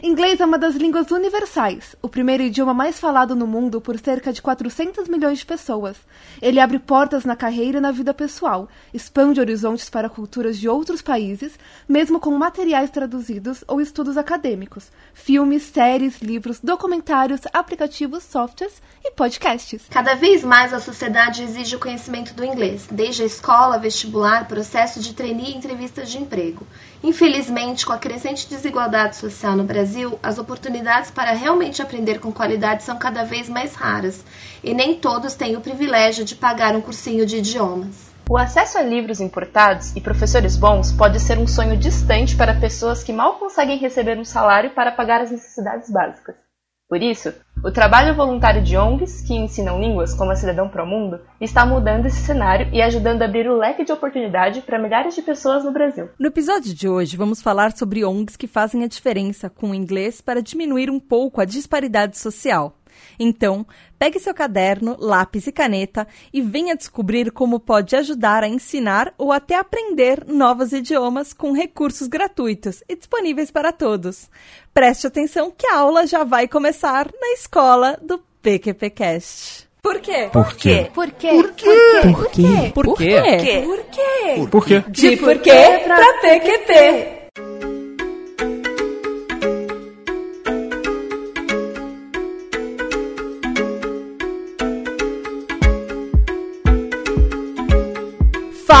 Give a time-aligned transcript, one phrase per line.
[0.00, 4.32] Inglês é uma das línguas universais, o primeiro idioma mais falado no mundo por cerca
[4.32, 5.96] de 400 milhões de pessoas.
[6.40, 11.02] Ele abre portas na carreira e na vida pessoal, expande horizontes para culturas de outros
[11.02, 11.58] países,
[11.88, 19.82] mesmo com materiais traduzidos ou estudos acadêmicos, filmes, séries, livros, documentários, aplicativos, softwares e podcasts.
[19.90, 25.00] Cada vez mais a sociedade exige o conhecimento do inglês, desde a escola, vestibular, processo
[25.00, 26.64] de trainee e entrevistas de emprego.
[27.02, 32.82] Infelizmente, com a crescente desigualdade social no Brasil, as oportunidades para realmente aprender com qualidade
[32.82, 34.24] são cada vez mais raras,
[34.64, 38.08] e nem todos têm o privilégio de pagar um cursinho de idiomas.
[38.28, 43.02] O acesso a livros importados e professores bons pode ser um sonho distante para pessoas
[43.02, 46.47] que mal conseguem receber um salário para pagar as necessidades básicas.
[46.88, 51.20] Por isso, o trabalho voluntário de ONGs, que ensinam línguas como a Cidadão Pro Mundo,
[51.38, 55.20] está mudando esse cenário e ajudando a abrir o leque de oportunidade para milhares de
[55.20, 56.08] pessoas no Brasil.
[56.18, 60.22] No episódio de hoje, vamos falar sobre ONGs que fazem a diferença com o inglês
[60.22, 62.77] para diminuir um pouco a disparidade social.
[63.18, 63.66] Então,
[63.98, 69.32] pegue seu caderno, lápis e caneta e venha descobrir como pode ajudar a ensinar ou
[69.32, 74.30] até aprender novos idiomas com recursos gratuitos e disponíveis para todos.
[74.72, 79.68] Preste atenção que a aula já vai começar na escola do PQPcast.
[79.82, 80.28] Por quê?
[80.32, 80.90] Por quê?
[80.92, 81.28] Por quê?
[81.30, 82.02] Por quê?
[82.02, 82.72] Por quê?
[82.74, 83.62] Por quê?
[83.64, 84.48] Por quê?
[84.50, 84.84] Por quê?
[84.88, 87.17] De porquê pra PQP.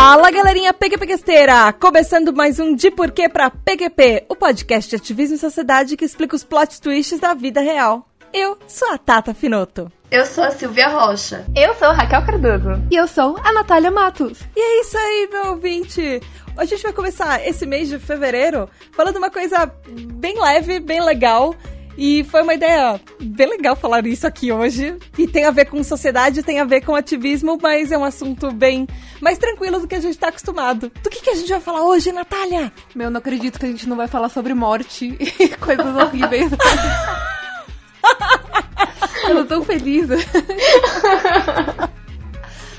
[0.00, 1.72] Fala galerinha PQPquesteira!
[1.72, 6.36] Começando mais um De Porquê pra PQP, o podcast de ativismo e sociedade que explica
[6.36, 8.06] os plot twists da vida real.
[8.32, 9.90] Eu sou a Tata Finoto.
[10.08, 11.44] Eu sou a Silvia Rocha.
[11.52, 12.80] Eu sou Raquel Cardoso.
[12.92, 14.38] E eu sou a Natália Matos.
[14.54, 16.22] E é isso aí, meu ouvinte!
[16.56, 19.68] A gente vai começar esse mês de fevereiro falando uma coisa
[20.14, 21.56] bem leve, bem legal.
[22.00, 24.96] E foi uma ideia bem legal falar isso aqui hoje.
[25.18, 28.52] E tem a ver com sociedade, tem a ver com ativismo, mas é um assunto
[28.52, 28.86] bem
[29.20, 30.92] mais tranquilo do que a gente tá acostumado.
[31.02, 32.72] Do que, que a gente vai falar hoje, Natália?
[32.94, 36.52] Meu, não acredito que a gente não vai falar sobre morte e coisas horríveis.
[39.28, 40.08] eu tô tão feliz.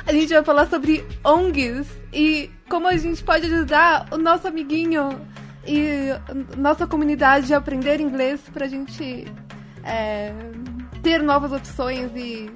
[0.07, 5.19] a gente vai falar sobre ONGs e como a gente pode ajudar o nosso amiguinho
[5.69, 9.27] e nossa comunidade a aprender inglês pra gente
[9.83, 10.33] é,
[11.03, 12.49] ter novas opções e,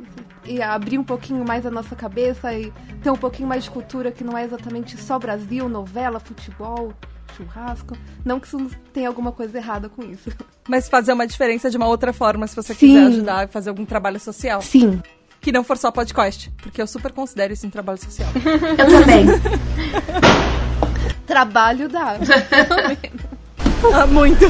[0.46, 4.12] e abrir um pouquinho mais a nossa cabeça e ter um pouquinho mais de cultura
[4.12, 6.92] que não é exatamente só Brasil, novela, futebol,
[7.38, 7.96] churrasco.
[8.26, 10.32] Não que isso tenha alguma coisa errada com isso.
[10.68, 12.88] Mas fazer uma diferença de uma outra forma, se você Sim.
[12.88, 14.62] quiser ajudar a fazer algum trabalho social.
[14.62, 15.02] Sim,
[15.40, 18.30] Que não for só podcast, porque eu super considero isso um trabalho social.
[18.78, 19.26] Eu também.
[21.26, 22.18] trabalho dá.
[23.94, 24.46] Ah, muito.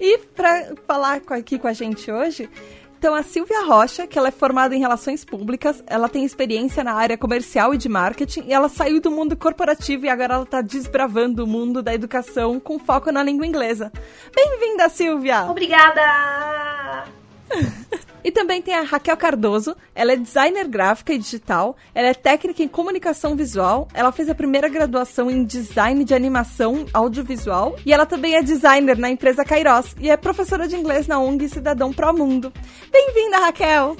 [0.00, 2.50] e pra falar aqui com a gente hoje,
[2.98, 6.92] então a Silvia Rocha, que ela é formada em Relações Públicas, ela tem experiência na
[6.92, 10.60] área comercial e de marketing, e ela saiu do mundo corporativo e agora ela tá
[10.60, 13.92] desbravando o mundo da educação com foco na língua inglesa.
[14.34, 15.44] Bem-vinda, Silvia!
[15.48, 17.19] Obrigada!
[18.22, 22.62] E também tem a Raquel Cardoso, ela é designer gráfica e digital, ela é técnica
[22.62, 28.04] em comunicação visual, ela fez a primeira graduação em design de animação audiovisual e ela
[28.04, 32.12] também é designer na empresa Kairos e é professora de inglês na ONG Cidadão Pro
[32.12, 32.52] Mundo.
[32.92, 33.96] Bem-vinda, Raquel!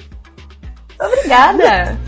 [1.01, 1.99] Obrigada!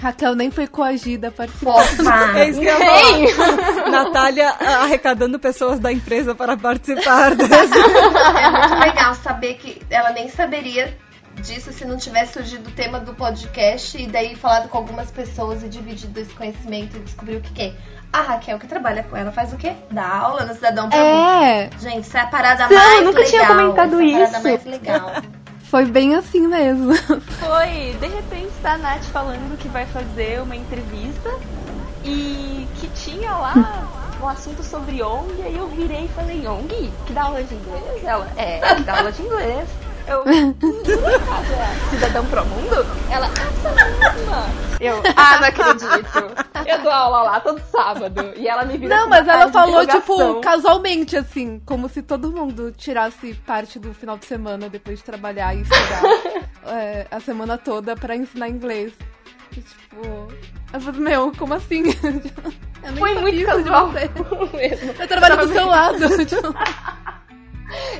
[0.00, 1.84] Raquel nem foi coagida a participar.
[2.36, 3.90] É isso que eu falar.
[3.90, 7.52] Natália ah, arrecadando pessoas da empresa para participar desse.
[7.52, 10.96] É muito legal saber que ela nem saberia
[11.42, 15.62] disso se não tivesse surgido o tema do podcast e daí falado com algumas pessoas
[15.62, 17.72] e dividido esse conhecimento e descobrir o que, que é.
[18.12, 19.72] A Raquel que trabalha com ela faz o quê?
[19.90, 20.96] Dá aula no Cidadão Mundo.
[20.96, 23.30] É, Gente, isso é a parada Não, mais eu nunca legal.
[23.30, 24.48] tinha comentado essa é a parada isso.
[24.48, 25.12] mais legal.
[25.70, 26.92] Foi bem assim mesmo.
[27.38, 31.30] Foi, de repente, tá a Nath falando que vai fazer uma entrevista
[32.04, 33.88] e que tinha lá
[34.20, 36.90] um assunto sobre ONG, aí eu virei e falei, ONG?
[37.06, 38.04] Que dá aula de inglês?
[38.04, 39.68] Ela, é, que dá aula de inglês.
[40.06, 42.86] Eu, "Por acaso é Cidadão Pro Mundo?
[43.10, 44.80] Ela, essa.
[44.80, 46.46] Eu, ah, não acredito.
[46.66, 48.32] Eu dou aula lá todo sábado.
[48.36, 52.32] E ela me vira Não, uma mas ela falou, tipo, casualmente, assim, como se todo
[52.32, 56.02] mundo tirasse parte do final de semana depois de trabalhar e estudar
[56.74, 58.92] é, a semana toda pra ensinar inglês.
[59.54, 60.28] E, tipo,
[60.72, 61.82] eu falei, meu, como assim?
[62.98, 63.88] Foi muito casual
[64.54, 64.94] mesmo.
[64.98, 66.24] Eu trabalho do seu lado.
[66.24, 66.54] tipo,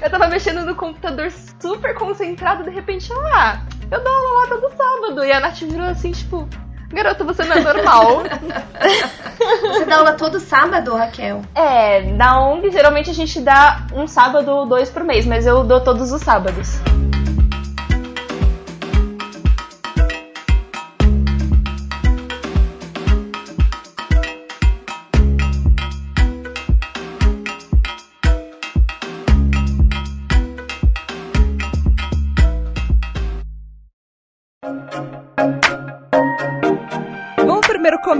[0.02, 1.30] Eu tava mexendo no computador
[1.60, 3.60] super concentrado, de repente, ah,
[3.90, 5.24] eu dou aula lá todo sábado.
[5.24, 6.48] E a Nath virou assim, tipo,
[6.92, 8.22] Garota, você não é normal.
[9.62, 11.42] você dá aula todo sábado, Raquel?
[11.54, 15.80] É, na ONG geralmente a gente dá um sábado, dois por mês, mas eu dou
[15.80, 16.80] todos os sábados.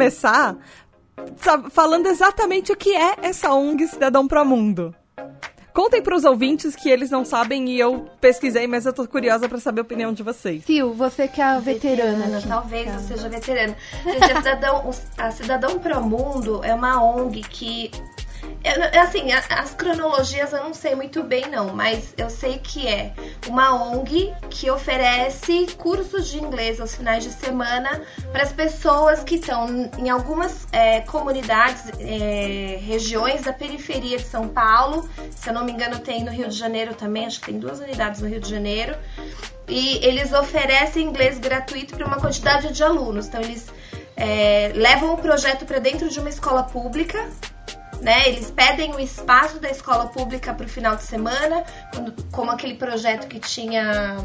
[0.01, 0.57] Começar
[1.71, 4.95] falando exatamente o que é essa ONG Cidadão Pro Mundo.
[5.75, 9.47] Contem para os ouvintes que eles não sabem e eu pesquisei, mas eu tô curiosa
[9.47, 10.65] para saber a opinião de vocês.
[10.65, 12.17] Sil, você que é a veterana.
[12.17, 13.77] veterana talvez eu seja veterana.
[14.05, 17.91] Gente, a Cidadão, a Cidadão Pro Mundo é uma ONG que
[19.01, 23.13] assim, as cronologias eu não sei muito bem não, mas eu sei que é
[23.49, 29.37] uma ONG que oferece cursos de inglês aos finais de semana para as pessoas que
[29.37, 35.09] estão em algumas é, comunidades, é, regiões da periferia de São Paulo.
[35.31, 37.81] Se eu não me engano, tem no Rio de Janeiro também, acho que tem duas
[37.81, 38.97] unidades no Rio de Janeiro.
[39.67, 43.29] E eles oferecem inglês gratuito para uma quantidade de alunos.
[43.29, 43.69] Então, eles
[44.17, 47.31] é, levam o projeto para dentro de uma escola pública
[48.01, 48.29] né?
[48.29, 52.75] Eles pedem o espaço da escola pública para o final de semana, quando, como aquele
[52.75, 54.17] projeto que tinha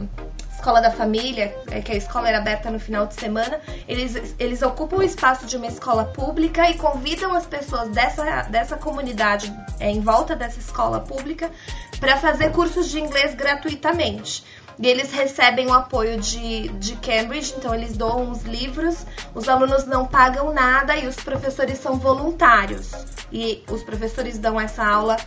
[0.65, 4.63] escola da família, é, que a escola era aberta no final de semana, eles, eles
[4.63, 9.91] ocupam o espaço de uma escola pública e convidam as pessoas dessa, dessa comunidade é,
[9.91, 11.51] em volta dessa escola pública
[11.99, 14.43] para fazer cursos de inglês gratuitamente.
[14.77, 19.85] E eles recebem o apoio de, de Cambridge, então eles doam os livros, os alunos
[19.85, 22.91] não pagam nada e os professores são voluntários.
[23.31, 25.17] E os professores dão essa aula.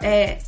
[0.00, 0.38] É,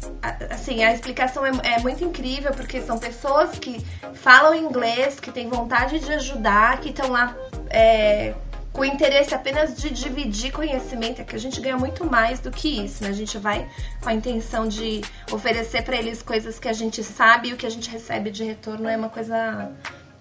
[0.50, 3.84] assim, a explicação é, é muito incrível, porque são pessoas que
[4.14, 7.34] falam inglês, que têm vontade de ajudar, que estão lá.
[7.68, 8.34] É,
[8.72, 12.50] com o interesse apenas de dividir conhecimento, é que a gente ganha muito mais do
[12.50, 13.10] que isso, né?
[13.10, 13.68] A gente vai
[14.00, 15.00] com a intenção de
[15.30, 18.44] oferecer para eles coisas que a gente sabe e o que a gente recebe de
[18.44, 19.72] retorno é uma coisa.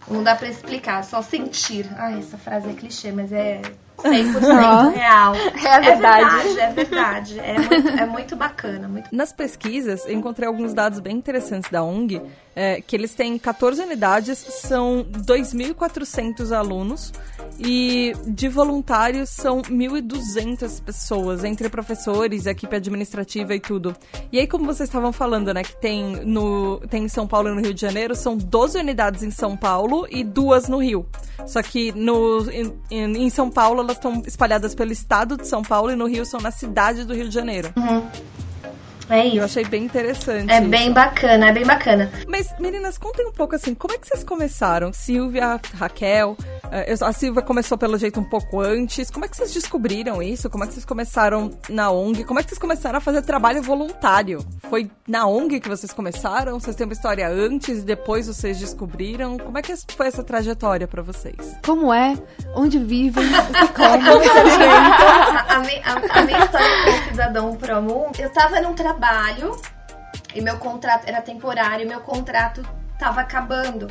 [0.07, 1.88] Não dá para explicar, só sentir.
[1.96, 3.62] Ai, essa frase é clichê, mas é
[4.00, 5.36] 100% real.
[5.36, 5.80] É verdade.
[5.80, 7.40] É verdade, é verdade.
[7.40, 8.88] É muito, é muito bacana.
[8.88, 9.16] Muito...
[9.16, 12.22] Nas pesquisas, eu encontrei alguns dados bem interessantes da ONG,
[12.56, 17.12] é, que eles têm 14 unidades, são 2.400 alunos
[17.60, 23.96] e de voluntários são 1.200 pessoas, entre professores, equipe administrativa e tudo.
[24.32, 27.56] E aí, como vocês estavam falando, né, que tem, no, tem em São Paulo e
[27.56, 31.06] no Rio de Janeiro, são 12 unidades em São Paulo e duas no Rio.
[31.46, 35.92] Só que no, em, em São Paulo elas estão espalhadas pelo estado de São Paulo
[35.92, 37.74] e no Rio são na cidade do Rio de Janeiro.
[37.76, 38.08] Uhum.
[39.10, 39.38] É isso.
[39.38, 40.52] Eu achei bem interessante.
[40.52, 40.70] É isso.
[40.70, 42.12] bem bacana, é bem bacana.
[42.28, 44.94] Mas, meninas, contem um pouco assim, como é que vocês começaram?
[44.94, 46.38] Silvia, Raquel,
[46.72, 49.10] eh, a Silvia começou pelo jeito um pouco antes.
[49.10, 50.50] Como é que vocês descobriram isso?
[50.50, 52.24] Como é que vocês começaram na ONG?
[52.24, 54.46] Como é que vocês começaram a fazer trabalho voluntário?
[54.70, 56.60] Foi na ONG que vocês começaram?
[56.60, 59.38] Vocês têm uma história antes e depois vocês descobriram?
[59.38, 61.58] Como é que foi essa trajetória para vocês?
[61.66, 62.16] Como é?
[62.56, 63.26] Onde vivem?
[63.76, 63.90] Como?
[63.90, 68.99] a, a, minha, a, minha história como cidadão pro mundo, eu tava num trabalho
[70.34, 72.62] e meu contrato era temporário, meu contrato
[73.00, 73.88] tava acabando.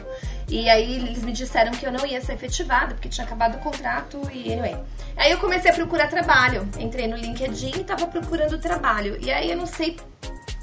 [0.48, 3.58] E aí eles me disseram que eu não ia ser efetivada, porque tinha acabado o
[3.58, 4.76] contrato e anyway.
[5.16, 6.68] Aí eu comecei a procurar trabalho.
[6.78, 9.18] Entrei no LinkedIn e tava procurando trabalho.
[9.20, 9.98] E aí eu não sei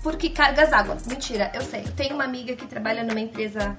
[0.05, 0.97] por que cargas d'água.
[1.07, 1.81] Mentira, eu sei.
[1.81, 3.75] Eu tenho uma amiga que trabalha numa empresa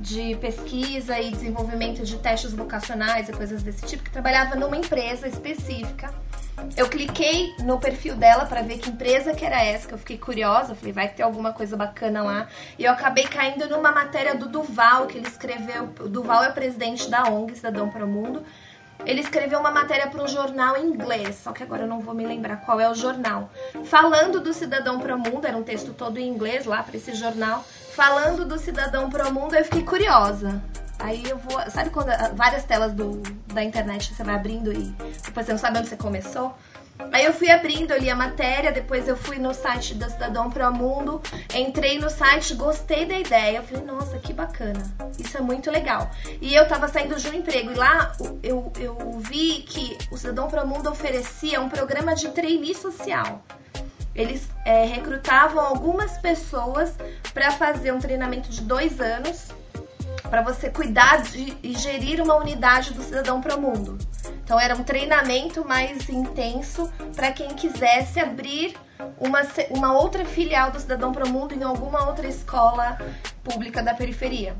[0.00, 5.28] de pesquisa e desenvolvimento de testes vocacionais e coisas desse tipo, que trabalhava numa empresa
[5.28, 6.12] específica
[6.76, 10.18] eu cliquei no perfil dela para ver que empresa que era essa, que eu fiquei
[10.18, 12.48] curiosa, falei, vai ter alguma coisa bacana lá.
[12.78, 15.88] E eu acabei caindo numa matéria do Duval, que ele escreveu.
[16.00, 18.44] O Duval é o presidente da ONG Cidadão para o Mundo.
[19.04, 22.14] Ele escreveu uma matéria para um jornal em inglês, só que agora eu não vou
[22.14, 23.50] me lembrar qual é o jornal.
[23.84, 27.14] Falando do Cidadão para o Mundo, era um texto todo em inglês lá para esse
[27.14, 27.64] jornal.
[27.94, 30.62] Falando do Cidadão para o Mundo, eu fiquei curiosa.
[30.98, 31.60] Aí eu vou.
[31.70, 35.78] Sabe quando várias telas do, da internet você vai abrindo e depois você não sabe
[35.78, 36.54] onde você começou?
[37.12, 40.72] Aí eu fui abrindo, ali a matéria, depois eu fui no site da Cidadão Pro
[40.72, 41.22] Mundo,
[41.54, 43.58] entrei no site, gostei da ideia.
[43.58, 44.82] Eu falei, nossa, que bacana.
[45.18, 46.10] Isso é muito legal.
[46.40, 48.12] E eu tava saindo de um emprego e lá
[48.42, 53.42] eu, eu vi que o Cidadão Pro Mundo oferecia um programa de trainee social.
[54.14, 56.94] Eles é, recrutavam algumas pessoas
[57.32, 59.48] para fazer um treinamento de dois anos
[60.28, 63.98] para você cuidar de, e gerir uma unidade do Cidadão para o Mundo.
[64.44, 68.76] Então era um treinamento mais intenso para quem quisesse abrir
[69.18, 72.98] uma, uma outra filial do Cidadão para o Mundo em alguma outra escola
[73.44, 74.56] pública da periferia.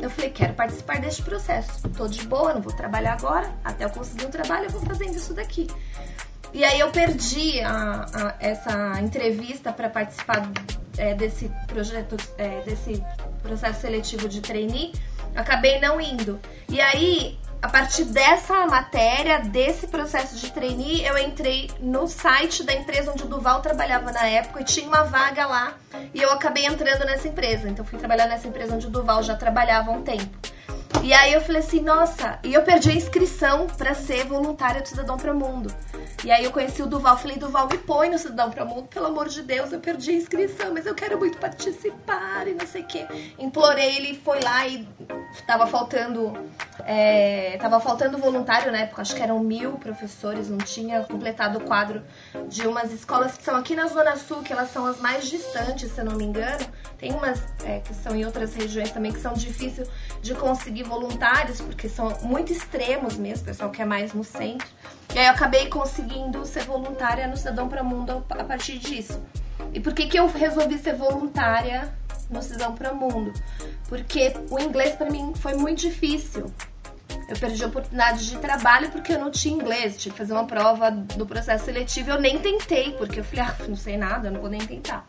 [0.00, 1.88] Eu falei, quero participar deste processo.
[1.90, 3.52] Tô de boa, não vou trabalhar agora.
[3.62, 5.66] Até eu conseguir um trabalho, eu vou fazendo isso daqui.
[6.54, 10.50] E aí eu perdi a, a, essa entrevista para participar
[10.96, 13.02] é, desse projeto, é, desse
[13.42, 14.92] processo seletivo de trainee.
[15.34, 16.38] Acabei não indo.
[16.68, 22.74] E aí a partir dessa matéria, desse processo de trainee, eu entrei no site da
[22.74, 25.74] empresa onde o Duval trabalhava na época e tinha uma vaga lá.
[26.12, 27.68] E eu acabei entrando nessa empresa.
[27.68, 30.36] Então fui trabalhar nessa empresa onde o Duval já trabalhava há um tempo.
[31.02, 34.88] E aí eu falei assim, nossa, e eu perdi a inscrição para ser voluntária do
[34.88, 35.74] Cidadão para o Mundo.
[36.24, 38.86] E aí eu conheci o Duval, falei, Duval, me põe no Cidadão para o Mundo,
[38.86, 42.64] pelo amor de Deus, eu perdi a inscrição, mas eu quero muito participar e não
[42.64, 43.06] sei o quê.
[43.36, 44.86] Implorei, ele foi lá e
[45.44, 46.32] tava faltando,
[46.86, 51.62] é, tava faltando voluntário na época, acho que eram mil professores, não tinha completado o
[51.62, 52.00] quadro
[52.48, 55.90] de umas escolas que são aqui na Zona Sul, que elas são as mais distantes,
[55.90, 56.64] se eu não me engano.
[57.02, 59.90] Tem umas é, que são em outras regiões também que são difíceis
[60.20, 64.68] de conseguir voluntários, porque são muito extremos mesmo, o pessoal quer mais no centro.
[65.12, 69.20] E aí eu acabei conseguindo ser voluntária no Cidadão para o Mundo a partir disso.
[69.74, 71.92] E por que, que eu resolvi ser voluntária
[72.30, 73.32] no Cidadão para o Mundo?
[73.88, 76.52] Porque o inglês para mim foi muito difícil.
[77.28, 79.96] Eu perdi a oportunidade de trabalho porque eu não tinha inglês.
[79.96, 82.10] Tinha que fazer uma prova do processo seletivo.
[82.10, 85.04] Eu nem tentei, porque eu falei, ah, não sei nada, não vou nem tentar.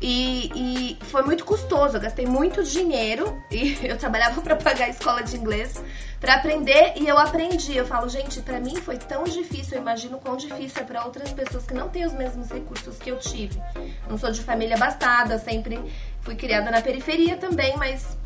[0.00, 4.88] E, e, foi muito custoso, eu gastei muito dinheiro e eu trabalhava para pagar a
[4.90, 5.82] escola de inglês
[6.20, 7.76] para aprender e eu aprendi.
[7.76, 11.32] Eu falo, gente, para mim foi tão difícil, eu imagino quão difícil é para outras
[11.32, 13.60] pessoas que não têm os mesmos recursos que eu tive.
[14.08, 15.80] Não sou de família abastada, sempre
[16.22, 18.16] fui criada na periferia também, mas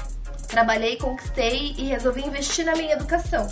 [0.48, 3.48] trabalhei, conquistei e resolvi investir na minha educação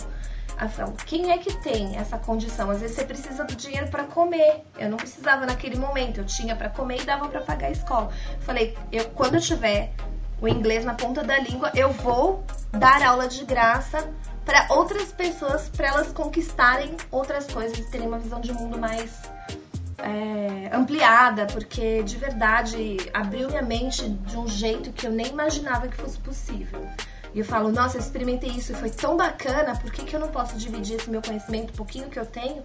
[0.61, 0.93] ação.
[1.05, 2.69] Quem é que tem essa condição?
[2.69, 4.63] Às vezes você precisa do dinheiro para comer.
[4.77, 8.11] Eu não precisava naquele momento, eu tinha para comer e dava para pagar a escola.
[8.41, 9.91] Falei, eu quando eu tiver
[10.39, 14.07] o inglês na ponta da língua, eu vou dar aula de graça
[14.45, 19.21] para outras pessoas, para elas conquistarem outras coisas e terem uma visão de mundo mais
[20.03, 25.87] é, ampliada, porque de verdade abriu minha mente de um jeito que eu nem imaginava
[25.87, 26.87] que fosse possível.
[27.33, 30.19] E eu falo, nossa, eu experimentei isso e foi tão bacana, por que, que eu
[30.19, 32.63] não posso dividir esse meu conhecimento, um pouquinho que eu tenho,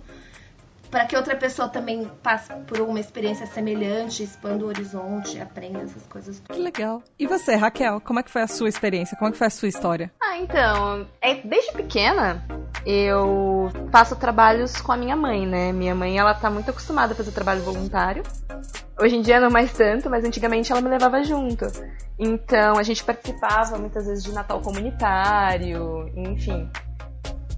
[0.91, 6.03] para que outra pessoa também passe por uma experiência semelhante, expanda o horizonte, aprenda essas
[6.07, 6.43] coisas.
[6.49, 7.03] Que legal.
[7.19, 9.17] E você, Raquel, como é que foi a sua experiência?
[9.17, 10.11] Como é que foi a sua história?
[10.21, 12.45] Ah, então, é, desde pequena
[12.85, 15.73] eu faço trabalhos com a minha mãe, né?
[15.73, 18.23] Minha mãe, ela tá muito acostumada a fazer trabalho voluntário.
[18.99, 21.67] Hoje em dia não mais tanto, mas antigamente ela me levava junto.
[22.19, 26.71] Então a gente participava muitas vezes de Natal comunitário, enfim.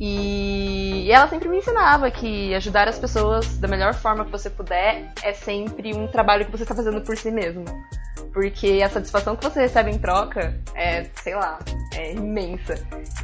[0.01, 5.13] E ela sempre me ensinava que ajudar as pessoas da melhor forma que você puder
[5.23, 7.65] é sempre um trabalho que você está fazendo por si mesmo.
[8.33, 11.59] Porque a satisfação que você recebe em troca é, sei lá,
[11.95, 12.75] é imensa.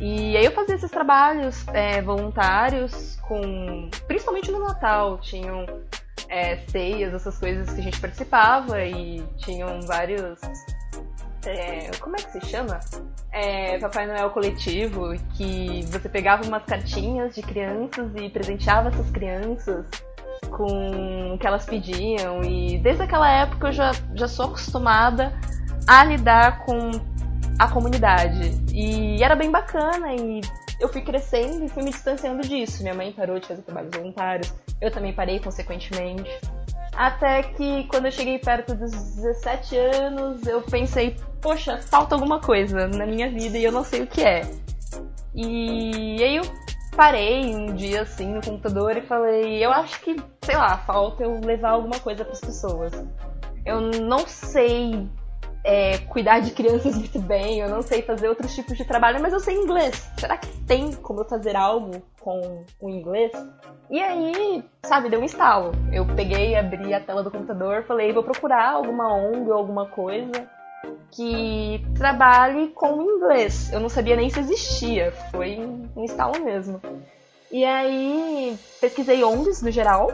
[0.01, 3.89] E aí eu fazia esses trabalhos é, voluntários com.
[4.09, 5.19] Principalmente no Natal.
[5.19, 5.67] Tinham
[6.29, 10.41] é, ceias, essas coisas que a gente participava e tinham vários.
[11.47, 12.81] É, como é que se chama?
[13.31, 19.87] É, Papai Noel coletivo, que você pegava umas cartinhas de crianças e presenteava essas crianças
[20.51, 22.43] com o que elas pediam.
[22.43, 25.33] E desde aquela época eu já, já sou acostumada
[25.87, 26.91] a lidar com
[27.59, 28.53] a comunidade.
[28.73, 30.41] E era bem bacana e
[30.81, 32.83] eu fui crescendo e fui me distanciando disso.
[32.83, 36.31] Minha mãe parou de fazer trabalhos voluntários, eu também parei consequentemente.
[36.97, 42.87] Até que quando eu cheguei perto dos 17 anos, eu pensei, poxa, falta alguma coisa
[42.89, 44.43] na minha vida e eu não sei o que é.
[45.35, 46.45] E aí eu
[46.97, 51.41] parei um dia assim no computador e falei, eu acho que, sei lá, falta eu
[51.41, 52.93] levar alguma coisa para as pessoas.
[53.67, 55.09] Eu não sei
[55.65, 59.33] é, cuidar de crianças muito bem, eu não sei fazer outros tipos de trabalho, mas
[59.33, 60.11] eu sei inglês.
[60.19, 63.33] Será que tem como eu fazer algo com o inglês?
[63.91, 65.73] E aí, sabe, deu um estalo.
[65.91, 70.47] Eu peguei, abri a tela do computador, falei, vou procurar alguma ONG ou alguma coisa
[71.11, 73.73] que trabalhe com inglês.
[73.73, 75.59] Eu não sabia nem se existia, foi
[75.97, 76.79] um estalo mesmo.
[77.51, 80.09] E aí, pesquisei ONGs no geral,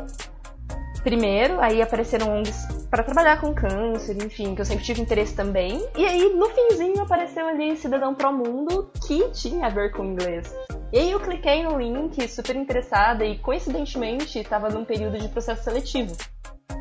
[1.02, 5.81] primeiro, aí apareceram ONGs para trabalhar com câncer, enfim, que eu sempre tive interesse também.
[5.97, 10.53] E aí, no finzinho, apareceu ali Cidadão Pro Mundo, que tinha a ver com inglês.
[10.93, 15.63] E aí eu cliquei no link, super interessada, e coincidentemente estava num período de processo
[15.63, 16.17] seletivo.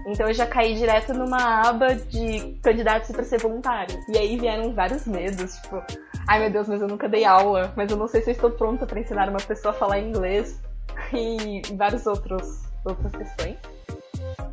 [0.08, 4.00] Então eu já caí direto numa aba de candidatos para ser voluntário.
[4.10, 5.84] E aí vieram vários medos, tipo,
[6.28, 8.50] ai meu Deus, mas eu nunca dei aula, mas eu não sei se eu estou
[8.50, 10.60] pronta para ensinar uma pessoa a falar inglês
[11.14, 13.58] e vários outros outras questões.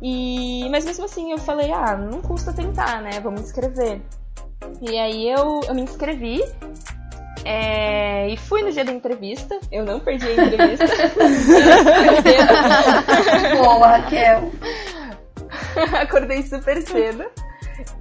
[0.01, 3.19] E, mas mesmo assim eu falei, ah, não custa tentar, né?
[3.21, 4.01] Vamos inscrever.
[4.81, 6.41] E aí eu, eu me inscrevi.
[7.45, 9.57] É, e fui no dia da entrevista.
[9.71, 10.85] Eu não perdi a entrevista.
[13.57, 14.51] Boa, Raquel.
[16.01, 17.25] Acordei super cedo.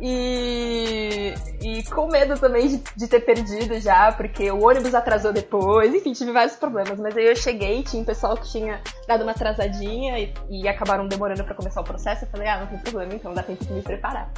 [0.01, 5.95] E, e com medo também de, de, ter perdido já, porque o ônibus atrasou depois,
[5.95, 6.99] enfim, tive vários problemas.
[6.99, 11.07] Mas aí eu cheguei, tinha um pessoal que tinha dado uma atrasadinha e, e acabaram
[11.07, 12.25] demorando para começar o processo.
[12.25, 14.33] Eu falei, ah, não tem problema, então dá tempo de me preparar.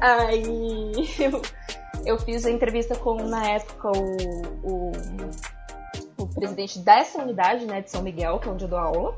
[0.00, 1.42] Aí eu,
[2.04, 4.16] eu fiz a entrevista com, na época, o,
[4.62, 4.92] o,
[6.18, 9.16] o presidente dessa unidade, né, de São Miguel, que é onde eu dou aula,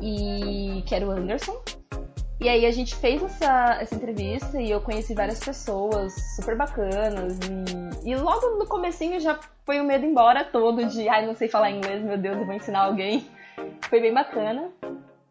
[0.00, 1.62] e que era o Anderson.
[2.42, 7.38] E aí a gente fez essa, essa entrevista e eu conheci várias pessoas super bacanas.
[8.04, 11.46] E, e logo no comecinho já foi o medo embora todo de ai, não sei
[11.46, 13.28] falar inglês, meu Deus, eu vou ensinar alguém.
[13.88, 14.70] Foi bem bacana.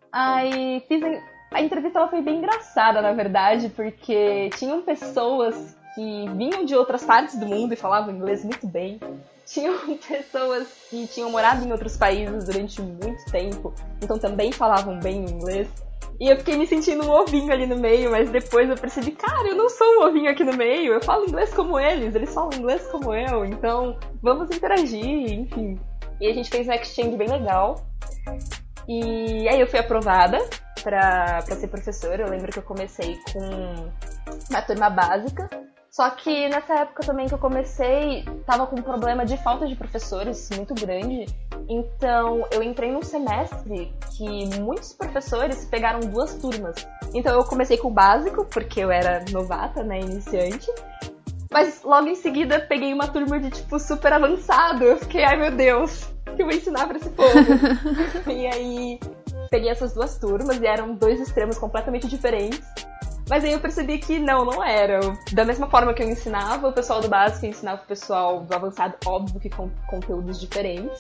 [0.10, 6.30] Aí fiz a, a entrevista ela foi bem engraçada, na verdade, porque tinham pessoas que
[6.38, 9.02] vinham de outras partes do mundo e falavam inglês muito bem.
[9.46, 9.78] Tinham
[10.08, 15.68] pessoas que tinham morado em outros países durante muito tempo, então também falavam bem inglês.
[16.22, 19.48] E eu fiquei me sentindo um ovinho ali no meio, mas depois eu percebi, cara,
[19.48, 22.52] eu não sou um ovinho aqui no meio, eu falo inglês como eles, eles falam
[22.54, 25.80] inglês como eu, então vamos interagir, enfim.
[26.20, 27.88] E a gente fez um exchange bem legal.
[28.88, 30.38] E aí eu fui aprovada
[30.84, 32.22] pra ser professora.
[32.22, 33.90] Eu lembro que eu comecei com
[34.52, 35.50] uma turma básica.
[35.92, 39.76] Só que nessa época também que eu comecei, tava com um problema de falta de
[39.76, 41.26] professores muito grande.
[41.68, 46.88] Então eu entrei num semestre que muitos professores pegaram duas turmas.
[47.14, 50.72] Então eu comecei com o básico, porque eu era novata, né, iniciante.
[51.52, 54.86] Mas logo em seguida peguei uma turma de tipo super avançado.
[54.86, 57.36] Eu fiquei, ai meu Deus, o que eu vou ensinar para esse povo?
[58.32, 59.00] e aí
[59.50, 62.62] peguei essas duas turmas e eram dois extremos completamente diferentes.
[63.32, 65.00] Mas aí eu percebi que não, não era.
[65.32, 68.54] Da mesma forma que eu ensinava o pessoal do básico, eu ensinava o pessoal do
[68.54, 71.00] avançado, óbvio que com conteúdos diferentes.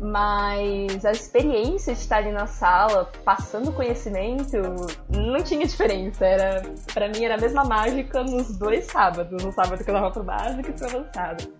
[0.00, 4.56] Mas a experiência de estar ali na sala, passando conhecimento,
[5.10, 6.24] não tinha diferença.
[6.24, 6.62] Era,
[6.94, 9.44] para mim era a mesma mágica nos dois sábados.
[9.44, 11.52] No sábado que eu dava pro básico e pro avançado.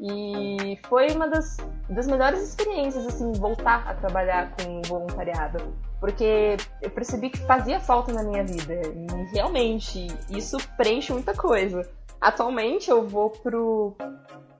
[0.00, 1.56] E foi uma das,
[1.88, 5.74] das melhores experiências, assim, voltar a trabalhar com voluntariado.
[5.98, 8.74] Porque eu percebi que fazia falta na minha vida.
[8.74, 11.88] E realmente, isso preenche muita coisa.
[12.20, 13.96] Atualmente eu vou pro.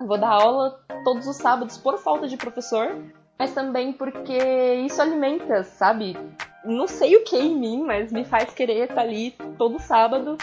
[0.01, 2.97] vou dar aula todos os sábados por falta de professor,
[3.39, 6.17] mas também porque isso alimenta, sabe?
[6.65, 10.37] Não sei o que em mim, mas me faz querer estar ali todo sábado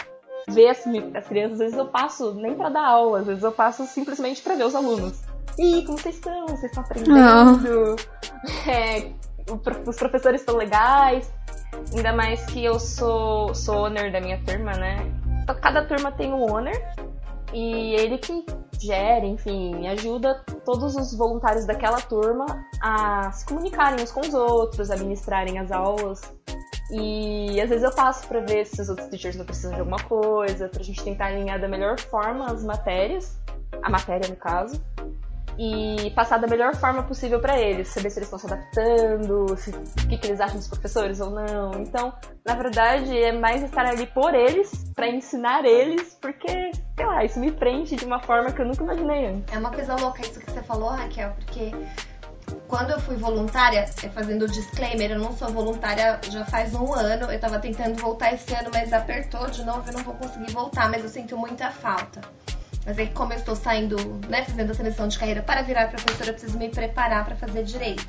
[0.48, 0.78] ver as,
[1.14, 4.42] as crianças, às vezes eu passo nem para dar aula, às vezes eu passo simplesmente
[4.42, 5.20] para ver os alunos.
[5.58, 6.46] E como vocês estão?
[6.46, 7.96] Vocês estão aprendendo?
[8.68, 9.10] É,
[9.86, 11.32] os professores estão legais.
[11.94, 14.98] Ainda mais que eu sou, sou owner da minha turma, né?
[15.60, 16.76] Cada turma tem um owner
[17.52, 18.44] e ele que
[18.80, 22.44] gera, enfim, ajuda todos os voluntários daquela turma
[22.82, 26.20] a se comunicarem uns com os outros, a ministrarem as aulas.
[26.90, 29.98] E às vezes eu passo para ver se os outros teachers não precisam de alguma
[29.98, 33.36] coisa, pra gente tentar alinhar da melhor forma as matérias,
[33.82, 34.80] a matéria no caso,
[35.58, 39.70] e passar da melhor forma possível para eles, saber se eles estão se adaptando, se,
[39.70, 41.72] o que, que, eles acham dos professores ou não.
[41.80, 42.12] Então,
[42.44, 47.40] na verdade, é mais estar ali por eles, para ensinar eles, porque, sei lá, isso
[47.40, 49.54] me prende de uma forma que eu nunca imaginei antes.
[49.54, 51.72] É uma coisa louca isso que você falou, Raquel, porque
[52.68, 56.92] quando eu fui voluntária, é, fazendo o disclaimer, eu não sou voluntária já faz um
[56.92, 57.30] ano.
[57.30, 60.90] Eu tava tentando voltar esse ano, mas apertou de novo, eu não vou conseguir voltar,
[60.90, 62.20] mas eu sinto muita falta.
[62.84, 63.96] Mas é que como eu estou saindo,
[64.28, 67.64] né, fazendo a seleção de carreira para virar professora, eu preciso me preparar para fazer
[67.64, 68.06] direito.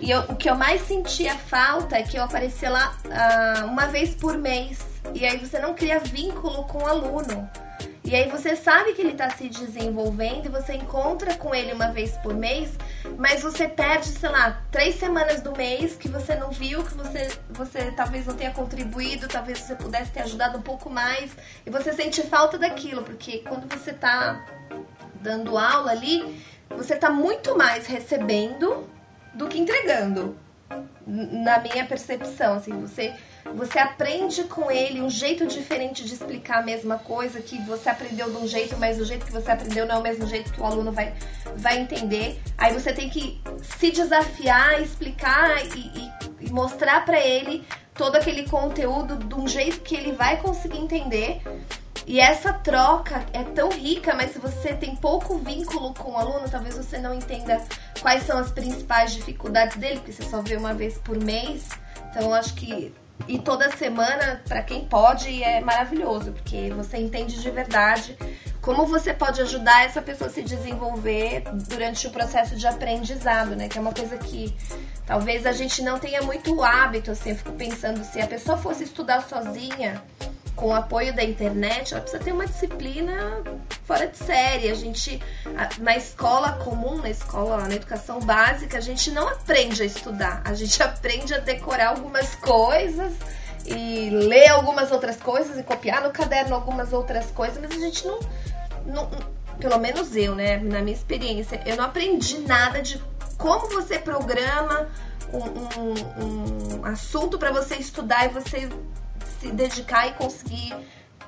[0.00, 3.86] E eu, o que eu mais sentia falta é que eu aparecia lá uh, uma
[3.86, 4.84] vez por mês.
[5.14, 7.48] E aí você não cria vínculo com o aluno.
[8.04, 11.92] E aí você sabe que ele está se desenvolvendo e você encontra com ele uma
[11.92, 12.70] vez por mês,
[13.18, 17.36] mas você perde, sei lá, três semanas do mês que você não viu, que você,
[17.50, 21.92] você talvez não tenha contribuído, talvez você pudesse ter ajudado um pouco mais, e você
[21.92, 24.46] sente falta daquilo, porque quando você está
[25.16, 28.88] dando aula ali, você está muito mais recebendo
[29.34, 30.38] do que entregando.
[31.04, 33.16] Na minha percepção, assim, você
[33.54, 38.30] você aprende com ele um jeito diferente de explicar a mesma coisa, que você aprendeu
[38.30, 40.60] de um jeito, mas o jeito que você aprendeu não é o mesmo jeito que
[40.60, 41.14] o aluno vai,
[41.56, 42.40] vai entender.
[42.56, 43.40] Aí você tem que
[43.78, 46.12] se desafiar, explicar e, e,
[46.46, 51.42] e mostrar para ele todo aquele conteúdo de um jeito que ele vai conseguir entender.
[52.06, 56.48] E essa troca é tão rica, mas se você tem pouco vínculo com o aluno,
[56.48, 57.62] talvez você não entenda
[58.00, 61.68] quais são as principais dificuldades dele, porque você só vê uma vez por mês.
[62.10, 62.94] Então, eu acho que
[63.26, 68.16] e toda semana, para quem pode, é maravilhoso, porque você entende de verdade
[68.60, 73.68] como você pode ajudar essa pessoa a se desenvolver durante o processo de aprendizado, né?
[73.68, 74.54] Que é uma coisa que
[75.06, 78.84] talvez a gente não tenha muito hábito, assim, eu fico pensando, se a pessoa fosse
[78.84, 80.02] estudar sozinha,
[80.58, 83.42] com o apoio da internet, ela precisa ter uma disciplina
[83.84, 84.68] fora de série.
[84.68, 85.22] A gente,
[85.78, 90.42] na escola comum, na escola, na educação básica, a gente não aprende a estudar.
[90.44, 93.12] A gente aprende a decorar algumas coisas
[93.64, 98.04] e ler algumas outras coisas e copiar no caderno algumas outras coisas, mas a gente
[98.04, 98.18] não,
[98.84, 99.10] não
[99.60, 103.00] pelo menos eu, né, na minha experiência, eu não aprendi nada de
[103.36, 104.88] como você programa
[105.32, 105.38] um,
[105.80, 108.68] um, um assunto para você estudar e você
[109.40, 110.74] se dedicar e conseguir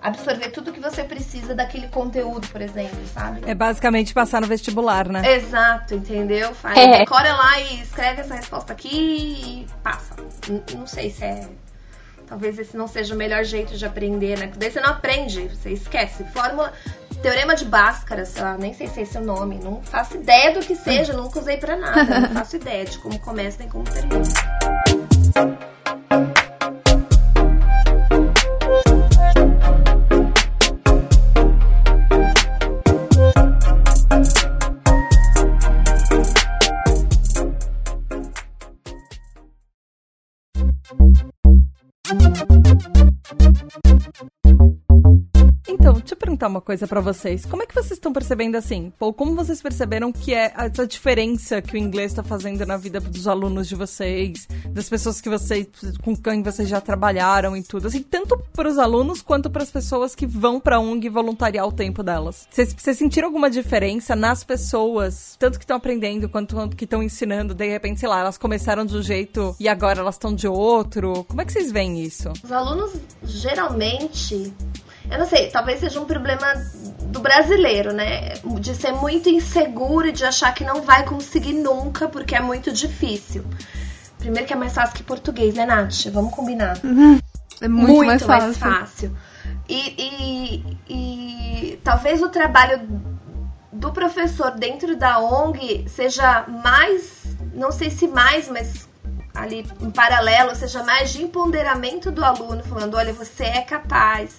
[0.02, 3.42] absorver tudo que você precisa daquele conteúdo, por exemplo, sabe?
[3.46, 5.36] É basicamente passar no vestibular, né?
[5.36, 6.54] Exato, entendeu?
[6.54, 6.98] Faz, é.
[6.98, 10.14] Decora lá e escreve essa resposta aqui e passa.
[10.48, 11.48] N não sei se é.
[12.26, 14.52] Talvez esse não seja o melhor jeito de aprender, né?
[14.56, 16.24] Daí você não aprende, você esquece.
[16.32, 16.72] Fórmula.
[17.20, 20.54] Teorema de Bhaskara, sei lá, nem sei se é esse o nome, não faço ideia
[20.54, 23.84] do que seja, nunca usei pra nada, não faço ideia de como começa nem como
[23.84, 24.22] termina.
[46.40, 47.44] Perguntar uma coisa para vocês.
[47.44, 48.92] Como é que vocês estão percebendo assim?
[48.98, 52.98] Ou como vocês perceberam que é essa diferença que o inglês está fazendo na vida
[52.98, 55.66] dos alunos de vocês, das pessoas que vocês
[56.02, 59.70] com quem vocês já trabalharam e tudo, assim, tanto para os alunos quanto para as
[59.70, 62.48] pessoas que vão para a UNG voluntariar o tempo delas.
[62.50, 67.54] Vocês, vocês sentiram alguma diferença nas pessoas, tanto que estão aprendendo quanto que estão ensinando,
[67.54, 71.24] de repente, sei lá, elas começaram de um jeito e agora elas estão de outro?
[71.24, 72.32] Como é que vocês veem isso?
[72.42, 72.92] Os alunos
[73.24, 74.52] geralmente
[75.10, 76.46] eu não sei, talvez seja um problema
[77.06, 78.34] do brasileiro, né?
[78.60, 82.72] De ser muito inseguro e de achar que não vai conseguir nunca porque é muito
[82.72, 83.44] difícil.
[84.18, 86.06] Primeiro que é mais fácil que português, né, Nath?
[86.12, 86.78] Vamos combinar.
[86.84, 87.18] Uhum.
[87.60, 88.46] É muito, muito mais, fácil.
[88.46, 89.16] mais fácil.
[89.68, 92.80] E, e, e talvez o trabalho
[93.72, 98.88] do professor dentro da ONG seja mais, não sei se mais, mas
[99.34, 104.34] ali em paralelo, seja mais de empoderamento do aluno, falando: olha, você é capaz,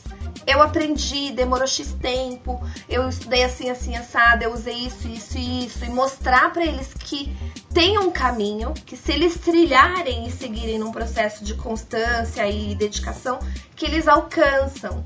[0.48, 5.66] eu aprendi, demorou X tempo, eu estudei assim, assim, assado, eu usei isso, isso e
[5.66, 7.36] isso, e mostrar para eles que
[7.74, 13.40] tem um caminho, que se eles trilharem e seguirem num processo de constância e dedicação,
[13.76, 15.04] que eles alcançam.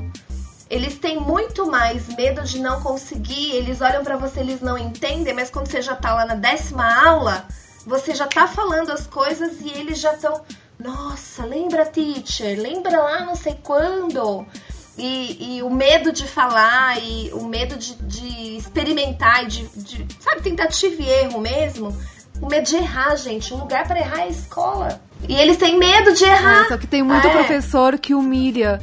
[0.67, 5.33] Eles têm muito mais medo de não conseguir, eles olham para você, eles não entendem,
[5.33, 7.47] mas quando você já tá lá na décima aula,
[7.85, 10.41] você já tá falando as coisas e eles já estão.
[10.79, 12.59] Nossa, lembra, teacher?
[12.59, 14.45] Lembra lá não sei quando?
[14.97, 20.07] E, e, o medo de falar e o medo de, de experimentar e de, de,
[20.21, 21.95] sabe, tentativa e erro mesmo.
[22.41, 23.53] O medo de errar, gente.
[23.53, 25.01] O lugar para errar é a escola.
[25.27, 26.65] E eles têm medo de errar.
[26.65, 27.31] É, só que tem muito é.
[27.31, 28.81] professor que humilha.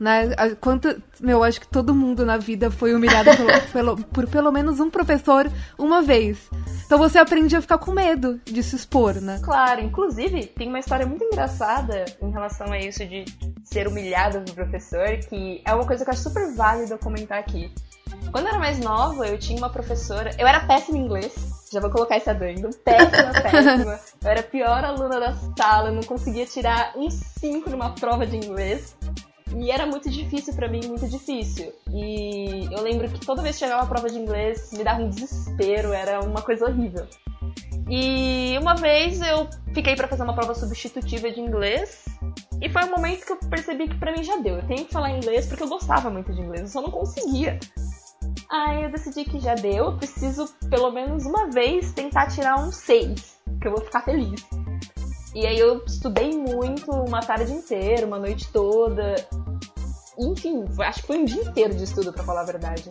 [0.00, 0.34] Né?
[0.60, 4.80] Quanto, meu, acho que todo mundo na vida foi humilhado pelo, pelo, por pelo menos
[4.80, 5.48] um professor
[5.78, 6.38] uma vez.
[6.84, 9.40] Então você aprende a ficar com medo de se expor, né?
[9.44, 13.24] Claro, inclusive tem uma história muito engraçada em relação a isso de
[13.72, 17.72] ser humilhado pelo professor, que é uma coisa que eu acho super válido comentar aqui.
[18.30, 20.30] Quando eu era mais nova, eu tinha uma professora.
[20.38, 21.34] Eu era péssima em inglês,
[21.72, 22.68] já vou colocar esse adendo.
[22.84, 24.00] Péssima, péssima.
[24.22, 28.26] Eu era a pior aluna da sala, eu não conseguia tirar um 5 numa prova
[28.26, 28.96] de inglês.
[29.56, 31.72] E era muito difícil para mim, muito difícil.
[31.90, 35.10] E eu lembro que toda vez que chegava a prova de inglês, me dava um
[35.10, 37.06] desespero, era uma coisa horrível.
[37.88, 42.04] E uma vez eu fiquei para fazer uma prova substitutiva de inglês,
[42.60, 44.56] e foi um momento que eu percebi que para mim já deu.
[44.56, 47.58] Eu tenho que falar inglês porque eu gostava muito de inglês, eu só não conseguia.
[48.50, 52.70] Aí eu decidi que já deu, eu preciso pelo menos uma vez tentar tirar um
[52.70, 54.46] 6, que eu vou ficar feliz.
[55.34, 59.14] E aí eu estudei muito, uma tarde inteira, uma noite toda.
[60.18, 62.90] Enfim, acho que foi um dia inteiro de estudo, para falar a verdade.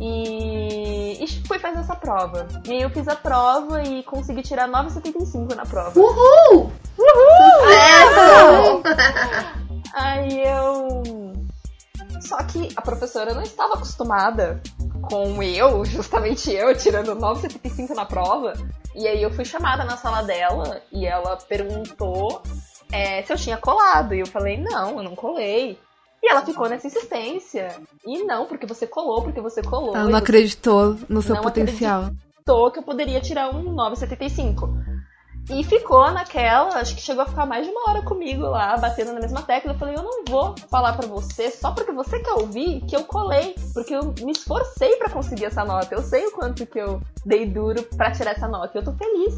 [0.00, 2.48] E, e fui fazer essa prova.
[2.64, 5.98] E aí eu fiz a prova e consegui tirar 9,75 na prova.
[5.98, 6.72] Uhul!
[6.98, 8.82] Uhul!
[9.92, 11.02] aí eu.
[12.22, 14.62] Só que a professora não estava acostumada
[15.02, 18.54] com eu, justamente eu, tirando 9,75 na prova.
[18.94, 22.42] E aí eu fui chamada na sala dela e ela perguntou
[22.92, 24.14] é, se eu tinha colado.
[24.14, 25.78] E eu falei, não, eu não colei.
[26.22, 27.76] E ela ficou nessa insistência.
[28.06, 29.96] E não, porque você colou, porque você colou.
[29.96, 32.02] Ela não acreditou no seu não potencial.
[32.02, 34.68] Acreditou que eu poderia tirar um 9,75.
[35.48, 39.12] E ficou naquela, acho que chegou a ficar mais de uma hora comigo lá, batendo
[39.12, 39.72] na mesma tecla.
[39.72, 43.02] Eu falei, eu não vou falar para você só porque você quer ouvir que eu
[43.04, 45.94] colei, porque eu me esforcei para conseguir essa nota.
[45.94, 48.78] Eu sei o quanto que eu dei duro para tirar essa nota.
[48.78, 49.34] Eu tô feliz.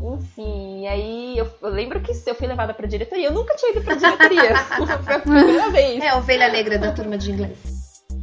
[0.00, 3.26] Enfim, aí eu, eu, lembro que eu fui levada pra diretoria.
[3.26, 4.56] Eu nunca tinha ido pra diretoria.
[5.04, 6.02] Foi a primeira vez.
[6.02, 7.77] É a ovelha negra da turma de inglês.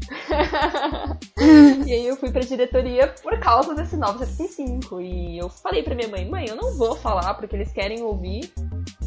[1.85, 5.01] e aí eu fui pra diretoria por causa desse 975.
[5.01, 8.51] E eu falei pra minha mãe, mãe, eu não vou falar porque eles querem ouvir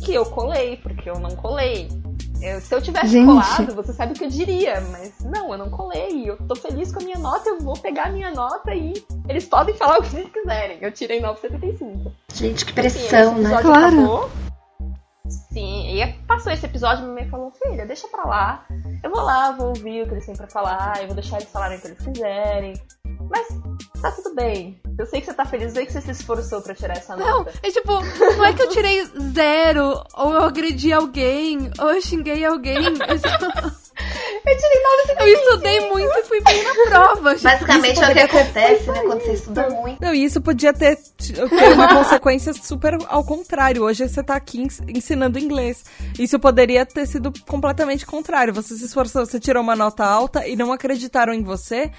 [0.04, 1.88] que eu colei, porque eu não colei.
[2.40, 3.26] Eu, se eu tivesse Gente.
[3.26, 6.28] colado, você sabe o que eu diria, mas não, eu não colei.
[6.28, 8.94] Eu tô feliz com a minha nota, eu vou pegar a minha nota e
[9.28, 10.78] eles podem falar o que eles quiserem.
[10.80, 12.12] Eu tirei 9,75.
[12.32, 13.60] Gente, que pressão, assim, né?
[13.60, 13.86] Claro.
[13.86, 14.30] Acabou.
[15.28, 18.66] Sim, e passou esse episódio, minha mãe falou, filha, deixa pra lá.
[19.02, 21.50] Eu vou lá, vou ouvir o que eles têm pra falar, eu vou deixar eles
[21.50, 22.74] falarem o que eles quiserem.
[23.30, 23.46] Mas
[24.00, 24.80] tá tudo bem.
[24.98, 27.16] Eu sei que você tá feliz, eu sei que você se esforçou pra tirar essa
[27.16, 27.30] nota.
[27.30, 27.92] Não, é tipo,
[28.36, 32.78] não é que eu tirei zero, ou eu agredi alguém, ou eu xinguei alguém.
[32.78, 33.72] Eu...
[34.46, 37.36] Eu tirei nada Eu estudei muito e fui bem na prova.
[37.40, 39.02] Basicamente é o que acontece, né?
[39.02, 40.00] Quando você estuda muito.
[40.00, 43.82] Não, isso podia ter, ter uma consequência super ao contrário.
[43.82, 45.84] Hoje você tá aqui ensinando inglês.
[46.18, 48.54] Isso poderia ter sido completamente contrário.
[48.54, 51.90] Você se esforçou, você tirou uma nota alta e não acreditaram em você.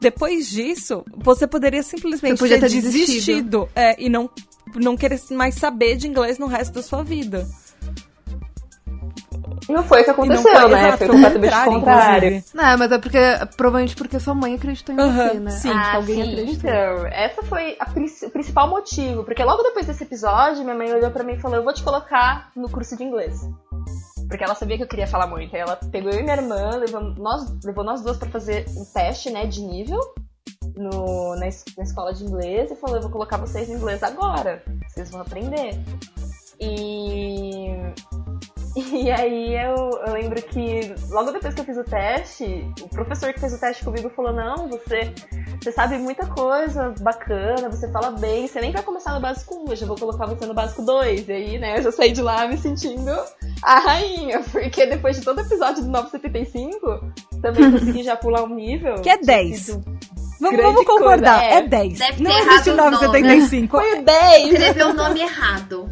[0.00, 4.30] Depois disso, você poderia simplesmente você podia ter, ter desistido, desistido é, e não,
[4.76, 7.48] não querer mais saber de inglês no resto da sua vida.
[9.72, 10.88] Não foi o que aconteceu, foi, né?
[10.88, 12.44] Exato, foi completamente o contrário.
[12.54, 13.18] Não, mas é porque,
[13.56, 15.50] provavelmente porque sua mãe acreditou em você, né?
[15.50, 16.32] Sim, ah, alguém sim.
[16.32, 16.70] acreditou.
[16.70, 19.24] Então, essa foi a, o principal motivo.
[19.24, 21.82] Porque logo depois desse episódio, minha mãe olhou pra mim e falou: Eu vou te
[21.82, 23.40] colocar no curso de inglês.
[24.28, 25.54] Porque ela sabia que eu queria falar muito.
[25.54, 28.84] Aí ela pegou eu e minha irmã, levou nós, levou nós duas pra fazer um
[28.84, 30.00] teste, né, de nível.
[30.76, 34.62] No, na, na escola de inglês e falou: Eu vou colocar vocês no inglês agora.
[34.88, 35.78] Vocês vão aprender.
[36.60, 37.74] E
[38.76, 43.32] e aí eu, eu, lembro que logo depois que eu fiz o teste, o professor
[43.32, 45.12] que fez o teste comigo falou, não, você,
[45.60, 49.70] você sabe muita coisa bacana, você fala bem, você nem vai começar no básico 1,
[49.70, 51.28] eu já vou colocar você no básico 2.
[51.28, 53.10] E aí, né, eu já saí de lá me sentindo
[53.62, 59.02] a rainha, porque depois de todo episódio do 975, também consegui já pular um nível.
[59.02, 59.80] Que é 10.
[60.40, 61.54] Vamos, vamos concordar, é.
[61.54, 61.98] é 10.
[61.98, 63.76] Deve não existe 975.
[63.76, 64.52] Foi o 10.
[64.52, 65.90] Escreveu o nome errado.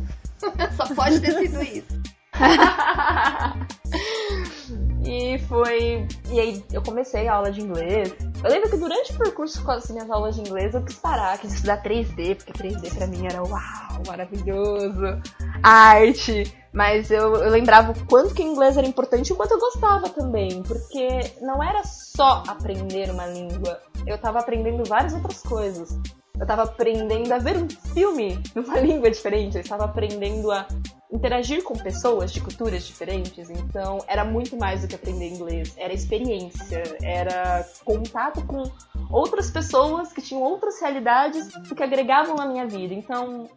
[0.76, 1.97] Só pode ter sido isso.
[5.04, 6.06] e foi.
[6.30, 8.14] E aí eu comecei a aula de inglês.
[8.42, 11.38] Eu lembro que durante o percurso com as minhas aulas de inglês eu quis parar,
[11.38, 15.20] quis estudar 3D, porque 3D pra mim era uau, maravilhoso,
[15.62, 16.54] arte.
[16.72, 20.08] Mas eu, eu lembrava o quanto que inglês era importante e o quanto eu gostava
[20.10, 21.08] também, porque
[21.40, 25.98] não era só aprender uma língua, eu tava aprendendo várias outras coisas.
[26.38, 30.68] Eu tava aprendendo a ver um filme numa língua diferente, eu estava aprendendo a
[31.10, 35.92] interagir com pessoas de culturas diferentes, então era muito mais do que aprender inglês, era
[35.92, 38.62] experiência, era contato com
[39.10, 42.92] outras pessoas que tinham outras realidades e que agregavam na minha vida.
[42.92, 43.48] Então,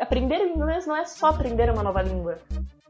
[0.00, 2.38] aprender inglês não é só aprender uma nova língua,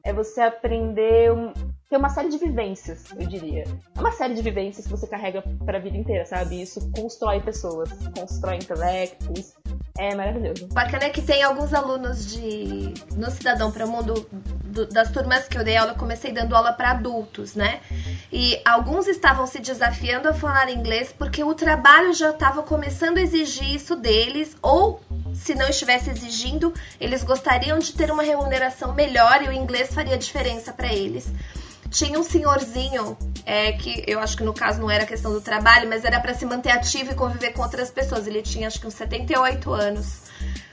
[0.04, 1.52] é você aprender um,
[1.88, 3.64] ter uma série de vivências, eu diria.
[3.96, 6.60] É uma série de vivências que você carrega para a vida inteira, sabe?
[6.60, 9.54] Isso constrói pessoas, constrói intelectos.
[9.98, 10.66] É maravilhoso.
[10.68, 14.26] Bacana é que tem alguns alunos de no Cidadão para o Mundo
[14.64, 17.80] do, das turmas que eu dei aula, eu comecei dando aula para adultos, né?
[18.32, 23.20] E alguns estavam se desafiando a falar inglês porque o trabalho já estava começando a
[23.20, 25.00] exigir isso deles ou
[25.34, 30.16] se não estivesse exigindo, eles gostariam de ter uma remuneração melhor e o inglês faria
[30.16, 31.30] diferença para eles.
[31.92, 35.86] Tinha um senhorzinho, é, que eu acho que no caso não era questão do trabalho,
[35.88, 38.26] mas era para se manter ativo e conviver com outras pessoas.
[38.26, 40.22] Ele tinha acho que uns 78 anos.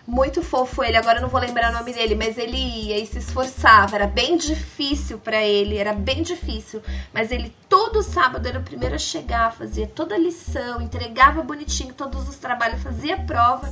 [0.07, 3.05] Muito fofo ele, agora eu não vou lembrar o nome dele, mas ele ia e
[3.05, 3.95] se esforçava.
[3.95, 6.81] Era bem difícil para ele, era bem difícil.
[7.13, 11.93] Mas ele todo sábado era o primeiro a chegar, fazia toda a lição, entregava bonitinho
[11.93, 13.69] todos os trabalhos, fazia prova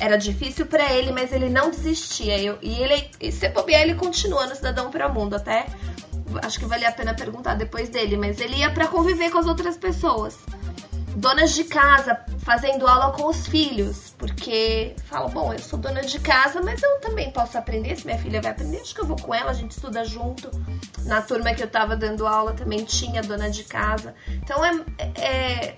[0.00, 2.38] era difícil para ele, mas ele não desistia.
[2.40, 5.36] Eu, e ele, e se bobear, ele continua no Cidadão para o Mundo.
[5.36, 5.66] Até
[6.42, 9.46] acho que valia a pena perguntar depois dele, mas ele ia para conviver com as
[9.46, 10.38] outras pessoas.
[11.16, 16.18] Donas de casa fazendo aula com os filhos, porque falam, bom, eu sou dona de
[16.18, 17.96] casa, mas eu também posso aprender.
[17.96, 20.50] Se minha filha vai aprender, acho que eu vou com ela, a gente estuda junto.
[21.04, 24.14] Na turma que eu tava dando aula também tinha dona de casa.
[24.42, 24.74] Então é,
[25.20, 25.76] é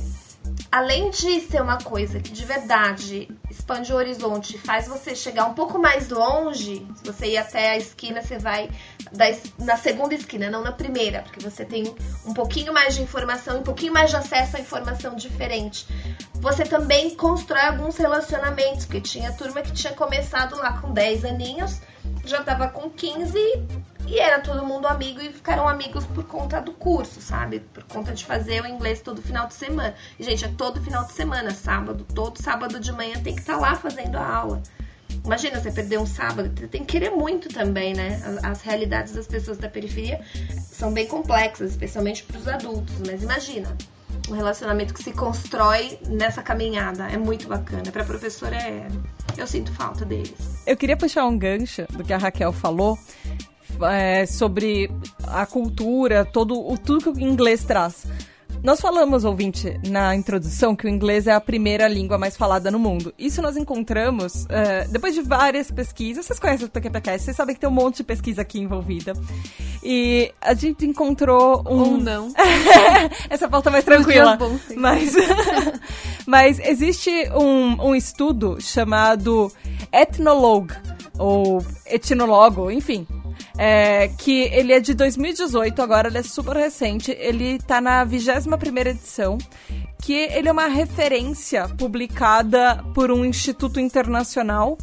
[0.71, 5.55] além de ser uma coisa que de verdade expande o horizonte, faz você chegar um
[5.55, 8.71] pouco mais longe, se você ir até a esquina, você vai
[9.13, 9.25] da,
[9.59, 13.63] na segunda esquina, não na primeira, porque você tem um pouquinho mais de informação, um
[13.63, 15.87] pouquinho mais de acesso à informação diferente.
[16.35, 21.81] Você também constrói alguns relacionamentos, porque tinha turma que tinha começado lá com 10 aninhos,
[22.25, 23.39] já tava com 15
[24.07, 27.61] e era todo mundo amigo e ficaram amigos por conta do curso, sabe?
[27.61, 29.95] Por conta de fazer o inglês todo final de semana.
[30.19, 33.55] E, gente, é todo final de semana, sábado, todo sábado de manhã tem que estar
[33.55, 34.63] tá lá fazendo a aula.
[35.25, 38.21] Imagina você perder um sábado, você tem que querer muito também, né?
[38.43, 40.21] As, realidades das pessoas da periferia
[40.71, 43.77] são bem complexas, especialmente para os adultos, mas imagina
[44.29, 47.09] um relacionamento que se constrói nessa caminhada.
[47.09, 47.91] É muito bacana.
[47.91, 48.89] Para professora, é...
[49.37, 50.35] eu sinto falta deles.
[50.67, 52.99] Eu queria puxar um gancho do que a Raquel falou
[53.85, 54.91] é, sobre
[55.27, 58.07] a cultura, todo, o, tudo que o inglês traz.
[58.63, 62.79] Nós falamos, ouvinte, na introdução, que o inglês é a primeira língua mais falada no
[62.79, 63.15] mundo.
[63.19, 66.27] Isso nós encontramos uh, depois de várias pesquisas.
[66.27, 69.13] Vocês conhecem o PQPcast, vocês sabem que tem um monte de pesquisa aqui envolvida.
[69.83, 71.79] E a gente encontrou um.
[71.79, 72.33] Ou não.
[73.31, 74.37] Essa pauta mais tranquila.
[74.37, 75.15] Bom, mas,
[76.27, 79.51] mas existe um, um estudo chamado
[79.93, 80.75] Ethnologue,
[81.19, 83.07] ou etnólogo, enfim,
[83.59, 87.11] é, que ele é de 2018, agora ele é super recente.
[87.19, 89.39] Ele tá na 21 edição,
[90.03, 94.77] que ele é uma referência publicada por um instituto internacional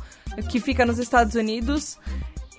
[0.49, 1.97] que fica nos Estados Unidos.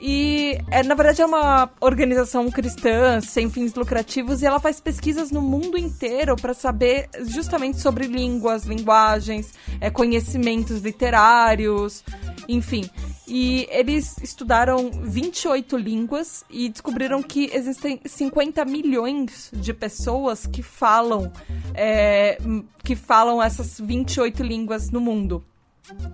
[0.06, 5.30] E, é, na verdade, é uma organização cristã sem fins lucrativos e ela faz pesquisas
[5.30, 12.04] no mundo inteiro para saber justamente sobre línguas, linguagens, é, conhecimentos literários,
[12.46, 12.84] enfim.
[13.26, 21.32] E eles estudaram 28 línguas e descobriram que existem 50 milhões de pessoas que falam,
[21.72, 22.36] é,
[22.82, 25.42] que falam essas 28 línguas no mundo.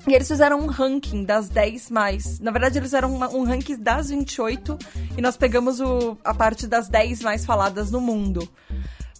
[0.06, 2.40] E eles fizeram um ranking das 10 mais.
[2.40, 4.76] Na verdade, eles fizeram uma, um ranking das 28
[5.16, 8.48] e nós pegamos o, a parte das 10 mais faladas no mundo.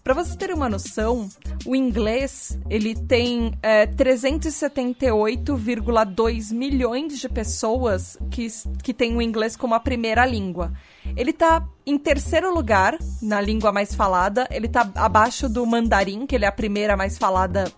[0.03, 1.29] Para vocês terem uma noção,
[1.67, 8.47] o inglês ele tem é, 378,2 milhões de pessoas que,
[8.83, 10.73] que têm o inglês como a primeira língua.
[11.17, 14.47] Ele está em terceiro lugar na língua mais falada.
[14.51, 17.71] Ele está abaixo do mandarim, que ele é a primeira mais falada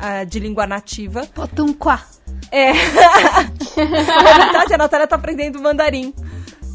[0.00, 1.26] é, de língua nativa.
[1.34, 2.02] Potunquá.
[2.50, 2.72] É.
[2.72, 6.14] Na verdade, a Natália está aprendendo mandarim.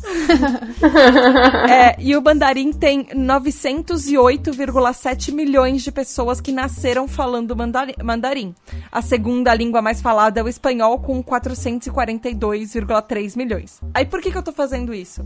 [1.69, 8.53] é, e o mandarim tem 908,7 milhões de pessoas que nasceram falando mandarim.
[8.91, 13.81] A segunda língua mais falada é o espanhol, com 442,3 milhões.
[13.93, 15.25] Aí por que, que eu tô fazendo isso?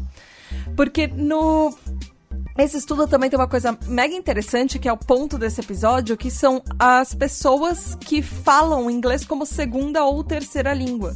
[0.75, 1.73] Porque no
[2.57, 6.29] esse estudo também tem uma coisa mega interessante, que é o ponto desse episódio, que
[6.29, 11.13] são as pessoas que falam inglês como segunda ou terceira língua.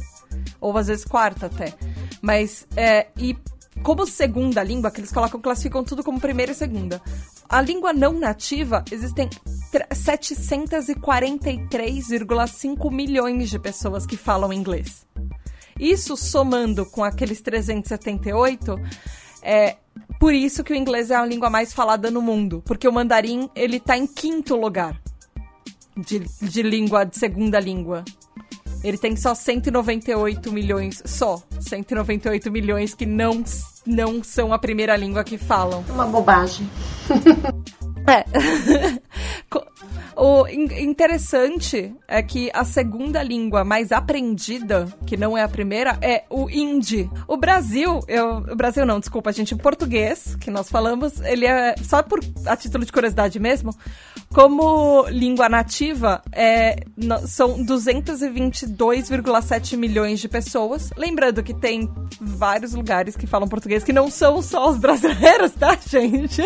[0.60, 1.74] Ou às vezes quarta até.
[2.22, 3.36] Mas, é, e
[3.82, 7.02] como segunda língua, que eles colocam, classificam tudo como primeira e segunda.
[7.48, 9.28] A língua não nativa, existem
[9.92, 15.06] 743,5 milhões de pessoas que falam inglês.
[15.78, 18.80] Isso somando com aqueles 378,
[19.42, 19.76] é
[20.18, 23.50] por isso que o inglês é a língua mais falada no mundo, porque o mandarim
[23.54, 25.00] ele tá em quinto lugar
[25.96, 28.04] de, de língua de segunda língua.
[28.86, 33.42] Ele tem só 198 milhões, só 198 milhões que não,
[33.84, 35.84] não são a primeira língua que falam.
[35.88, 36.70] Uma bobagem.
[38.06, 38.24] é.
[40.18, 46.24] O interessante é que a segunda língua mais aprendida, que não é a primeira, é
[46.30, 47.10] o hindi.
[47.28, 51.74] O Brasil, eu, o Brasil não, desculpa, gente, o português, que nós falamos, ele é,
[51.82, 53.76] só por a título de curiosidade mesmo,
[54.32, 56.76] como língua nativa, é,
[57.26, 60.90] são 222,7 milhões de pessoas.
[60.96, 65.76] Lembrando que tem vários lugares que falam português que não são só os brasileiros, tá,
[65.86, 66.42] gente?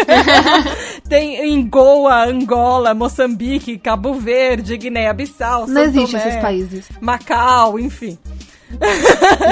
[1.08, 6.88] tem em Goa, Angola, Moçambique, Cabo Verde, Guiné-Bissau, Não existem esses países.
[7.00, 8.18] Macau, enfim.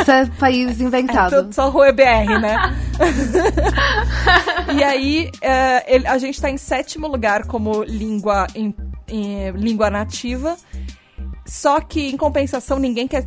[0.00, 1.34] Isso é país inventado.
[1.38, 2.56] É tudo só Rua BR, né?
[4.74, 8.74] e aí, é, ele, a gente está em sétimo lugar como língua, em,
[9.08, 10.56] em, língua nativa.
[11.48, 13.24] Só que, em compensação, ninguém quer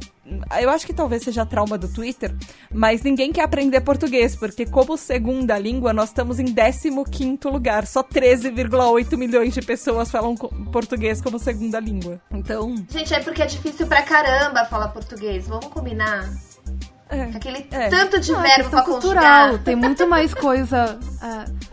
[0.62, 2.34] eu acho que talvez seja trauma do Twitter,
[2.72, 7.00] mas ninguém quer aprender português, porque como segunda língua, nós estamos em 15
[7.46, 7.86] lugar.
[7.86, 12.22] Só 13,8 milhões de pessoas falam português como segunda língua.
[12.32, 12.76] Então.
[12.90, 15.48] Gente, é porque é difícil pra caramba falar português.
[15.48, 16.30] Vamos combinar?
[17.10, 17.90] É, Aquele é.
[17.90, 19.46] tanto de Não, verbo pra cultural.
[19.48, 19.64] Conjugar.
[19.66, 20.98] Tem muito mais coisa.
[21.22, 21.71] Uh,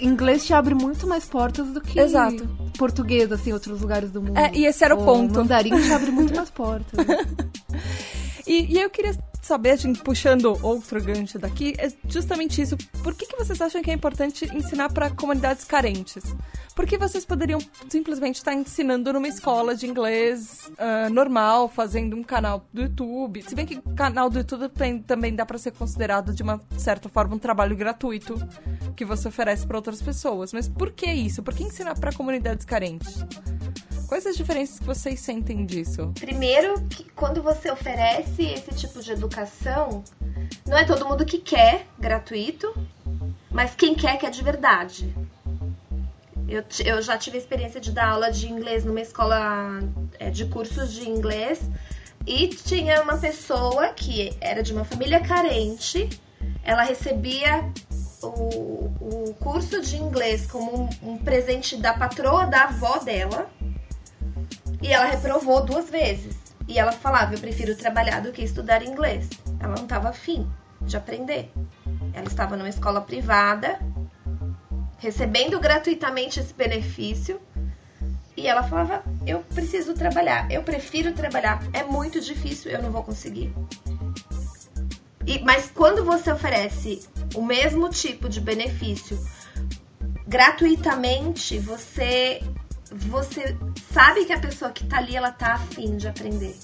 [0.00, 2.46] inglês te abre muito mais portas do que Exato.
[2.78, 4.36] português, assim, em outros lugares do mundo.
[4.38, 5.34] É, e esse era o, o ponto.
[5.34, 7.06] mandarim te abre muito mais portas.
[8.46, 9.14] e, e eu queria
[9.46, 12.76] saber, gente puxando outro gancho daqui, é justamente isso.
[13.02, 16.24] Por que, que vocês acham que é importante ensinar para comunidades carentes?
[16.74, 22.66] Porque vocês poderiam simplesmente estar ensinando numa escola de inglês uh, normal, fazendo um canal
[22.72, 23.42] do YouTube.
[23.42, 27.08] Se bem que canal do YouTube tem, também dá para ser considerado, de uma certa
[27.08, 28.34] forma, um trabalho gratuito
[28.96, 30.52] que você oferece para outras pessoas.
[30.52, 31.42] Mas por que isso?
[31.42, 33.24] Por que ensinar para comunidades carentes?
[34.14, 36.12] Quais as diferenças que vocês sentem disso?
[36.20, 40.04] Primeiro, que quando você oferece esse tipo de educação,
[40.64, 42.72] não é todo mundo que quer gratuito,
[43.50, 45.12] mas quem quer quer de verdade.
[46.46, 49.80] Eu, eu já tive a experiência de dar aula de inglês numa escola
[50.20, 51.68] é, de cursos de inglês
[52.24, 56.08] e tinha uma pessoa que era de uma família carente,
[56.62, 57.68] ela recebia
[58.22, 63.50] o, o curso de inglês como um, um presente da patroa da avó dela
[64.84, 66.36] e ela reprovou duas vezes.
[66.68, 69.30] E ela falava: Eu prefiro trabalhar do que estudar inglês.
[69.58, 70.46] Ela não estava afim
[70.82, 71.50] de aprender.
[72.12, 73.80] Ela estava numa escola privada
[74.98, 77.40] recebendo gratuitamente esse benefício.
[78.36, 83.02] E ela falava: Eu preciso trabalhar, eu prefiro trabalhar, é muito difícil, eu não vou
[83.02, 83.54] conseguir.
[85.26, 87.02] E, mas quando você oferece
[87.34, 89.18] o mesmo tipo de benefício
[90.26, 92.42] gratuitamente, você
[92.94, 93.56] você
[93.92, 96.56] sabe que a pessoa que tá ali ela tá afim de aprender.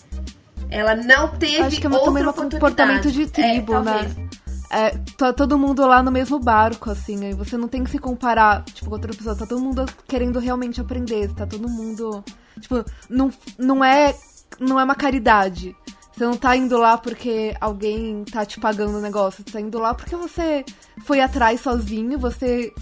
[0.70, 4.28] Ela não teve Acho que é também um comportamento de tribo, é, né?
[4.70, 7.98] é, tá todo mundo lá no mesmo barco, assim, aí você não tem que se
[7.98, 12.24] comparar, tipo, com outra pessoa, tá todo mundo querendo realmente aprender, tá todo mundo,
[12.60, 14.14] tipo, não, não é,
[14.60, 15.76] não é uma caridade.
[16.12, 19.78] Você não tá indo lá porque alguém tá te pagando o negócio, você tá indo
[19.78, 20.64] lá porque você
[21.04, 22.72] foi atrás sozinho, você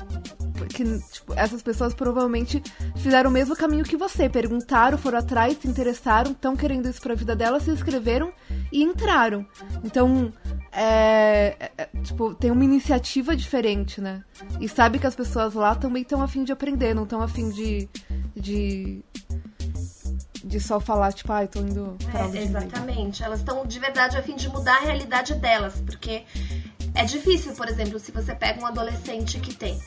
[0.66, 2.62] que tipo, essas pessoas provavelmente
[2.96, 7.14] fizeram o mesmo caminho que você, perguntaram, foram atrás, se interessaram, estão querendo isso pra
[7.14, 8.32] vida delas, se inscreveram
[8.72, 9.46] e entraram.
[9.84, 10.32] Então,
[10.72, 14.22] é, é, é, tipo, tem uma iniciativa diferente, né?
[14.60, 17.88] E sabe que as pessoas lá também estão afim de aprender, não estão afim de,
[18.34, 19.04] de
[20.44, 23.22] de só falar, tipo, ai, ah, tô indo pra é, Exatamente.
[23.22, 25.74] Elas estão de verdade a fim de mudar a realidade delas.
[25.84, 26.24] Porque
[26.94, 29.80] é difícil, por exemplo, se você pega um adolescente que tem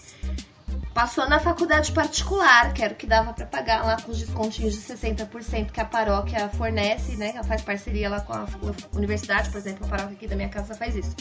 [0.93, 4.73] Passou na faculdade particular, que era o que dava para pagar lá com os descontinhos
[4.73, 7.31] de 60% que a paróquia fornece, né?
[7.33, 8.45] Ela faz parceria lá com a
[8.93, 11.15] universidade, por exemplo, a paróquia aqui da minha casa faz isso.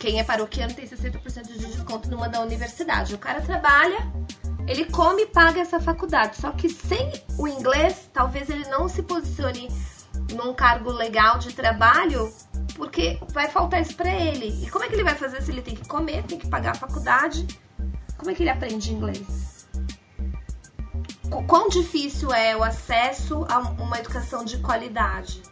[0.00, 3.14] Quem é paroquiano tem 60% de desconto numa da universidade.
[3.14, 4.10] O cara trabalha,
[4.66, 6.36] ele come e paga essa faculdade.
[6.36, 9.68] Só que sem o inglês, talvez ele não se posicione
[10.34, 12.32] num cargo legal de trabalho,
[12.74, 14.64] porque vai faltar isso para ele.
[14.64, 16.72] E como é que ele vai fazer se ele tem que comer, tem que pagar
[16.72, 17.46] a faculdade?
[18.22, 19.66] Como é que ele aprende inglês?
[21.48, 25.42] Quão difícil é o acesso a uma educação de qualidade?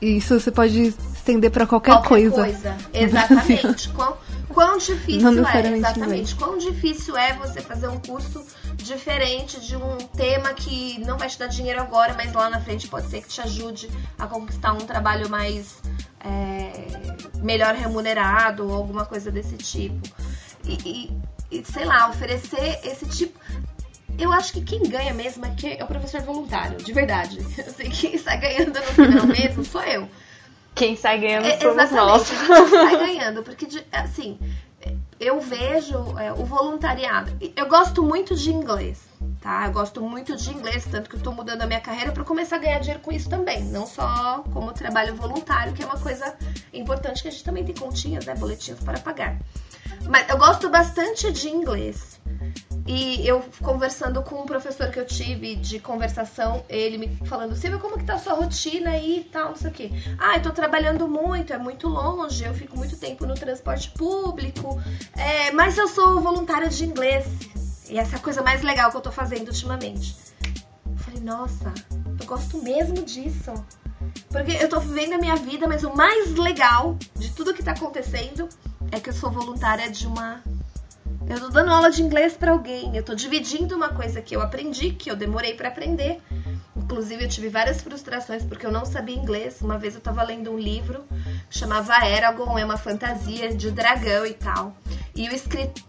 [0.00, 2.44] Isso você pode estender para qualquer, qualquer coisa.
[2.44, 2.78] coisa.
[2.94, 3.90] Exatamente.
[3.92, 4.16] quão,
[4.48, 6.34] quão difícil é, exatamente.
[6.34, 8.42] Quão difícil é você fazer um curso
[8.76, 12.88] diferente de um tema que não vai te dar dinheiro agora, mas lá na frente
[12.88, 15.76] pode ser que te ajude a conquistar um trabalho mais
[16.24, 16.72] é,
[17.42, 20.08] melhor remunerado ou alguma coisa desse tipo.
[20.64, 21.10] E,
[21.50, 23.38] e, e, sei lá, oferecer esse tipo.
[24.18, 27.38] Eu acho que quem ganha mesmo é, que é o professor voluntário, de verdade.
[27.38, 30.08] Eu sei que quem está ganhando no final mesmo sou eu.
[30.74, 32.30] Quem sai ganhando é, somos nós.
[32.30, 34.38] Quem sai ganhando, porque, assim,
[35.20, 37.36] eu vejo é, o voluntariado.
[37.54, 39.00] Eu gosto muito de inglês,
[39.42, 39.66] tá?
[39.66, 42.56] Eu gosto muito de inglês, tanto que eu tô mudando a minha carreira para começar
[42.56, 43.64] a ganhar dinheiro com isso também.
[43.64, 46.34] Não só como trabalho voluntário, que é uma coisa
[46.72, 48.34] importante que a gente também tem continhas, né?
[48.34, 49.38] Boletinhos para pagar.
[50.08, 52.20] Mas eu gosto bastante de inglês.
[52.86, 57.78] E eu conversando com um professor que eu tive de conversação, ele me falando, Silvia,
[57.78, 59.90] como que tá a sua rotina aí e tal, não sei o quê.
[60.18, 64.82] Ah, eu tô trabalhando muito, é muito longe, eu fico muito tempo no transporte público,
[65.16, 67.24] é, mas eu sou voluntária de inglês.
[67.88, 70.16] E essa é a coisa mais legal que eu tô fazendo ultimamente.
[70.86, 71.72] Eu falei, nossa,
[72.20, 73.52] eu gosto mesmo disso.
[74.30, 77.72] Porque eu tô vivendo a minha vida, mas o mais legal de tudo que tá
[77.72, 78.48] acontecendo
[78.90, 80.42] é que eu sou voluntária de uma
[81.28, 84.42] eu tô dando aula de inglês para alguém, eu tô dividindo uma coisa que eu
[84.42, 86.20] aprendi, que eu demorei para aprender.
[86.92, 89.62] Inclusive, eu tive várias frustrações porque eu não sabia inglês.
[89.62, 91.02] Uma vez eu tava lendo um livro
[91.48, 94.76] chamava Eragon, é uma fantasia de dragão e tal.
[95.14, 95.82] E o escrito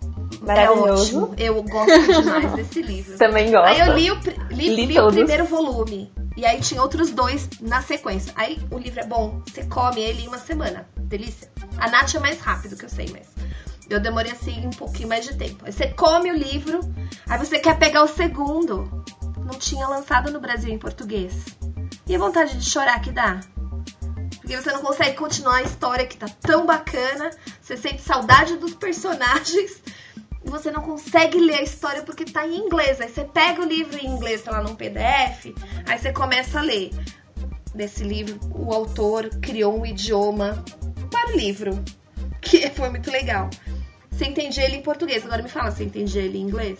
[0.48, 1.34] é ótimo.
[1.38, 3.16] Eu gosto demais desse livro.
[3.20, 3.68] Também gosto.
[3.68, 4.16] Aí eu li o,
[4.50, 6.10] li, li, li o primeiro volume.
[6.38, 8.32] E aí tinha outros dois na sequência.
[8.36, 10.88] Aí o livro é bom, você come ele em uma semana.
[10.98, 11.50] Delícia.
[11.78, 13.28] A Nath é mais rápido que eu sei, mas
[13.90, 15.66] eu demorei assim um pouquinho mais de tempo.
[15.66, 16.80] Aí você come o livro,
[17.28, 19.04] aí você quer pegar o segundo.
[19.46, 21.46] Não tinha lançado no Brasil em português.
[22.08, 23.40] E a vontade de chorar que dá?
[24.40, 27.30] Porque você não consegue continuar a história que tá tão bacana,
[27.62, 29.82] você sente saudade dos personagens
[30.46, 33.00] você não consegue ler a história porque tá em inglês.
[33.02, 35.54] Aí você pega o livro em inglês, tá lá num PDF,
[35.88, 36.92] aí você começa a ler.
[37.74, 40.64] Desse livro, o autor criou um idioma
[41.10, 41.84] para o livro,
[42.40, 43.50] que foi muito legal.
[44.12, 46.80] Você entendia ele em português, agora me fala, você entendia ele em inglês?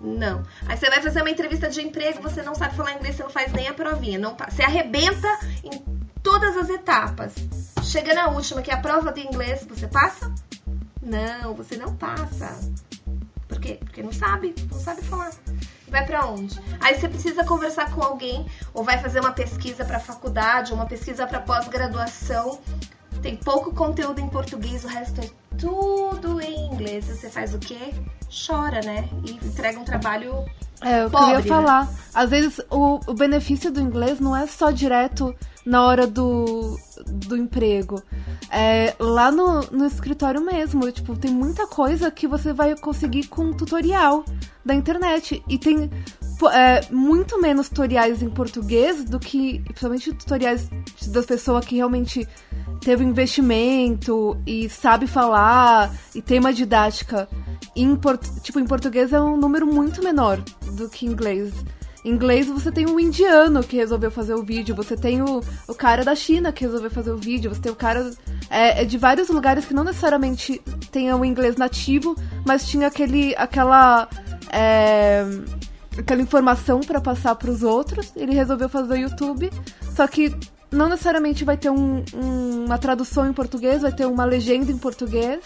[0.00, 0.42] Não.
[0.66, 3.30] Aí você vai fazer uma entrevista de emprego, você não sabe falar inglês, você não
[3.30, 4.18] faz nem a provinha.
[4.18, 5.28] Não, você arrebenta
[5.64, 5.82] em
[6.22, 7.34] todas as etapas.
[7.82, 10.32] Chega na última, que é a prova de inglês, você passa?
[11.02, 12.58] Não, você não passa.
[13.48, 13.78] Por quê?
[13.82, 15.32] Porque não sabe, não sabe falar.
[15.88, 16.60] Vai para onde?
[16.80, 21.26] Aí você precisa conversar com alguém ou vai fazer uma pesquisa para faculdade, uma pesquisa
[21.26, 22.60] para pós-graduação.
[23.22, 27.06] Tem pouco conteúdo em português, o resto é tudo em inglês.
[27.06, 27.92] Você faz o quê?
[28.46, 29.08] Chora, né?
[29.24, 30.44] E entrega um trabalho
[30.80, 31.48] é, eu Pobre, queria né?
[31.48, 31.88] falar.
[32.14, 35.34] Às vezes o, o benefício do inglês não é só direto
[35.68, 38.02] na hora do, do emprego.
[38.50, 40.90] É lá no, no escritório mesmo.
[40.90, 44.24] Tipo, tem muita coisa que você vai conseguir com tutorial
[44.64, 45.42] da internet.
[45.46, 45.90] E tem
[46.50, 50.70] é, muito menos tutoriais em português do que, principalmente tutoriais
[51.08, 52.26] das pessoas que realmente
[52.80, 57.28] teve investimento e sabe falar e tem uma didática.
[57.76, 57.94] Em,
[58.42, 60.42] tipo, em português é um número muito menor
[60.72, 61.52] do que em inglês.
[62.08, 66.04] Inglês você tem um indiano que resolveu fazer o vídeo, você tem o, o cara
[66.04, 68.10] da China que resolveu fazer o vídeo, você tem o cara
[68.50, 73.34] é, é de vários lugares que não necessariamente tenham o inglês nativo, mas tinha aquele
[73.36, 74.08] aquela
[74.50, 75.24] é,
[75.98, 78.12] aquela informação para passar para os outros.
[78.16, 79.50] Ele resolveu fazer o YouTube,
[79.94, 80.34] só que
[80.70, 84.78] não necessariamente vai ter um- um- uma tradução em português, vai ter uma legenda em
[84.78, 85.40] português.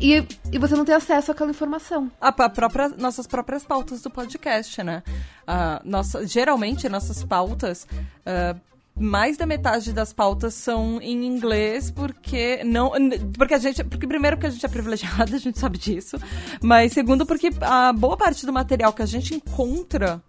[0.00, 2.10] E, e você não tem acesso àquela informação.
[2.20, 5.02] A, a própria, nossas próprias pautas do podcast, né?
[5.46, 7.86] Ah, nossa, geralmente, nossas pautas,
[8.24, 8.56] ah,
[8.98, 12.92] mais da metade das pautas são em inglês, porque não.
[13.36, 13.84] Porque a gente.
[13.84, 16.18] Porque primeiro porque a gente é privilegiada, a gente sabe disso.
[16.62, 20.22] Mas segundo, porque a boa parte do material que a gente encontra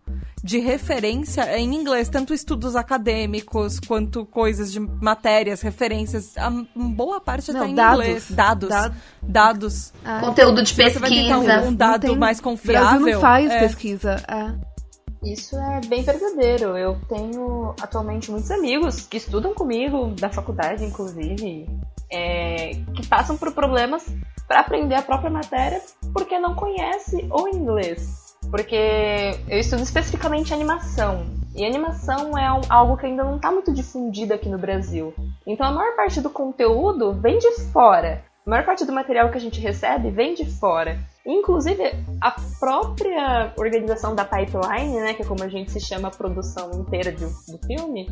[0.43, 6.37] de referência é em inglês, tanto estudos acadêmicos quanto coisas de matérias, referências.
[6.37, 7.99] A boa parte Não, está em dados.
[8.05, 8.25] inglês.
[8.31, 8.69] Dados.
[8.69, 8.95] Dado.
[9.21, 9.93] Dados.
[10.05, 11.61] Ah, conteúdo de Se você vai tentar pesquisa.
[11.63, 12.99] um, um dado tem- mais O confiável.
[12.99, 14.23] Brasil não faz é, pesquisa.
[14.27, 14.76] É.
[15.23, 16.77] Isso é bem verdadeiro.
[16.77, 21.67] Eu tenho atualmente muitos amigos que estudam comigo, da faculdade, inclusive,
[22.11, 24.05] é, que passam por problemas
[24.47, 25.81] para aprender a própria matéria
[26.13, 28.35] porque não conhece o inglês.
[28.49, 31.25] Porque eu estudo especificamente animação.
[31.55, 35.13] E animação é um- algo que ainda não está muito difundido aqui no Brasil.
[35.45, 38.23] Então a maior parte do conteúdo vem de fora.
[38.45, 40.97] A maior parte do material que a gente recebe vem de fora.
[41.27, 41.83] Inclusive,
[42.21, 46.71] a própria organização da pipeline, né, que é como a gente se chama a produção
[46.79, 48.07] inteira de- do filme,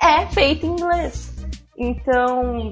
[0.00, 1.32] é feita em inglês.
[1.76, 2.70] Então,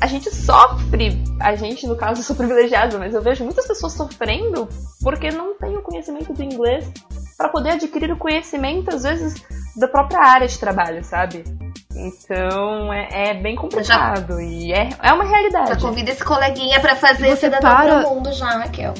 [0.00, 4.66] a gente sofre, a gente, no caso, sou privilegiada, mas eu vejo muitas pessoas sofrendo
[5.02, 6.90] porque não tem o conhecimento do inglês
[7.36, 9.42] para poder adquirir o conhecimento, às vezes,
[9.76, 11.44] da própria área de trabalho, sabe?
[12.06, 15.68] Então, é, é bem complicado e é, é uma realidade.
[15.70, 18.94] Já convida esse coleguinha pra fazer você cidadão para- pro mundo já, Raquel.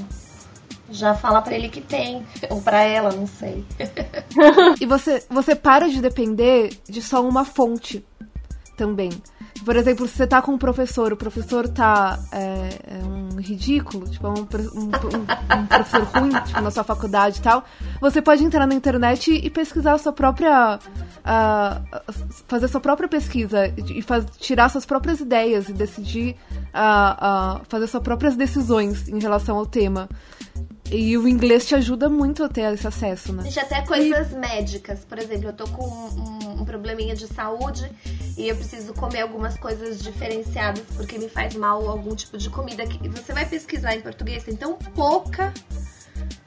[0.91, 2.27] Já fala pra ele que tem.
[2.51, 3.65] Ou pra ela, não sei.
[4.81, 8.05] E você, você para de depender de só uma fonte
[8.77, 9.11] também.
[9.65, 12.69] Por exemplo, se você tá com um professor, o professor tá é,
[13.01, 17.39] é um ridículo, tipo, é um, um- um- um professor ruim, tipo, na sua faculdade
[17.39, 17.65] e tal,
[18.01, 20.79] você pode entrar na internet e pesquisar a sua própria.
[21.25, 21.83] ah,
[22.49, 26.35] fazer sua própria pesquisa e faz- tirar suas próprias ideias e decidir
[26.73, 30.09] ah, ah, fazer suas próprias decisões em relação ao tema.
[30.93, 33.45] E o inglês te ajuda muito a ter esse acesso, né?
[33.45, 35.05] Gente, até coisas médicas.
[35.05, 37.91] Por exemplo, eu tô com um, um probleminha de saúde
[38.37, 42.85] e eu preciso comer algumas coisas diferenciadas porque me faz mal algum tipo de comida.
[42.87, 45.55] que Você vai pesquisar em português, tem tão pouca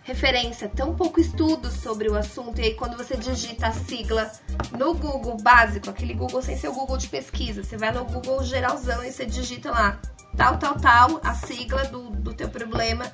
[0.03, 2.59] referência, tão pouco estudo sobre o assunto.
[2.59, 4.29] E aí, quando você digita a sigla
[4.77, 8.43] no Google básico, aquele Google sem ser o Google de pesquisa, você vai no Google
[8.43, 9.99] geralzão e você digita lá
[10.35, 13.05] tal, tal, tal, a sigla do, do teu problema.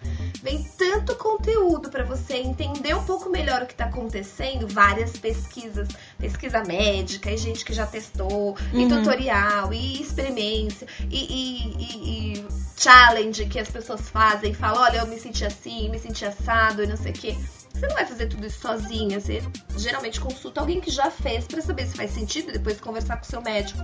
[0.41, 5.87] Vem tanto conteúdo para você entender um pouco melhor o que tá acontecendo, várias pesquisas,
[6.17, 12.47] pesquisa médica, e gente que já testou, e tutorial, e experiência, e, e- e- e
[12.77, 16.87] challenge que as pessoas fazem, falam, olha, eu me senti assim, me senti assado e
[16.87, 17.35] não sei o quê.
[17.79, 19.41] Você não vai fazer tudo isso sozinha, você
[19.77, 23.25] geralmente consulta alguém que já fez para saber se faz sentido depois conversar com o
[23.25, 23.79] seu médico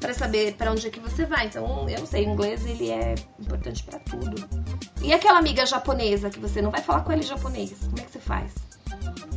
[0.00, 1.46] para saber para onde é que você vai.
[1.46, 4.48] Então, eu não sei, inglês ele é importante para tudo.
[5.00, 8.02] E aquela amiga japonesa que você não vai falar com ela em japonês, como é
[8.02, 8.52] que você faz?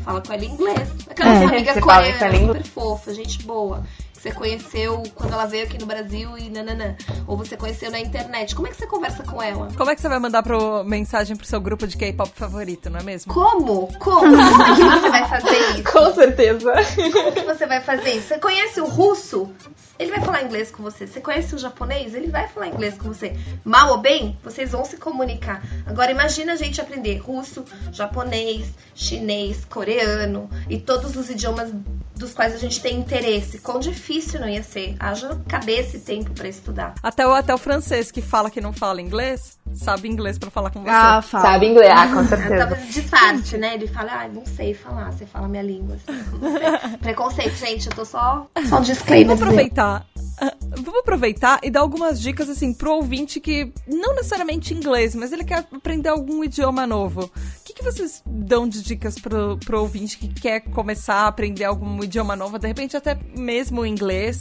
[0.03, 0.89] Fala com ela em inglês.
[1.07, 3.85] Aquela É, sua amiga coreana, super fofa, gente boa.
[4.19, 6.95] Você conheceu quando ela veio aqui no Brasil e nananã.
[7.25, 8.53] Ou você conheceu na internet.
[8.53, 9.69] Como é que você conversa com ela?
[9.77, 12.99] Como é que você vai mandar pro, mensagem pro seu grupo de K-pop favorito, não
[12.99, 13.33] é mesmo?
[13.33, 13.87] Como?
[13.97, 14.19] Como?
[14.19, 15.83] Como que você vai fazer isso?
[15.83, 16.73] Com certeza.
[17.13, 18.27] Como que você vai fazer isso?
[18.27, 19.49] Você conhece o russo?
[19.97, 21.05] Ele vai falar inglês com você.
[21.05, 22.13] Você conhece o japonês?
[22.13, 23.35] Ele vai falar inglês com você.
[23.65, 25.61] Mal ou bem, vocês vão se comunicar.
[25.85, 31.69] Agora imagina a gente aprender russo, japonês, chinês, coreano e todos os idiomas
[32.19, 33.59] dos quais a gente tem interesse.
[33.59, 34.95] Quão difícil não ia ser?
[34.99, 36.93] Haja cabeça e tempo para estudar.
[37.01, 40.69] Até o, até o francês que fala que não fala inglês, sabe inglês para falar
[40.69, 40.89] com você.
[40.89, 41.45] Ah, fala.
[41.45, 42.57] Sabe inglês, ah, com certeza.
[42.57, 43.73] Talvez disfarce, né?
[43.75, 45.95] Ele fala, ah, não sei falar, você fala minha língua.
[45.95, 46.19] assim.
[46.99, 49.35] Preconceito, gente, eu tô só, só um disclaimer.
[49.35, 50.05] Vamos aproveitar.
[50.41, 55.31] Ah, Vamos aproveitar e dar algumas dicas assim pro ouvinte que não necessariamente inglês, mas
[55.31, 57.25] ele quer aprender algum idioma novo.
[57.25, 57.31] O
[57.65, 62.03] que, que vocês dão de dicas pro, pro ouvinte que quer começar a aprender algum
[62.03, 64.39] idioma novo, de repente até mesmo o inglês?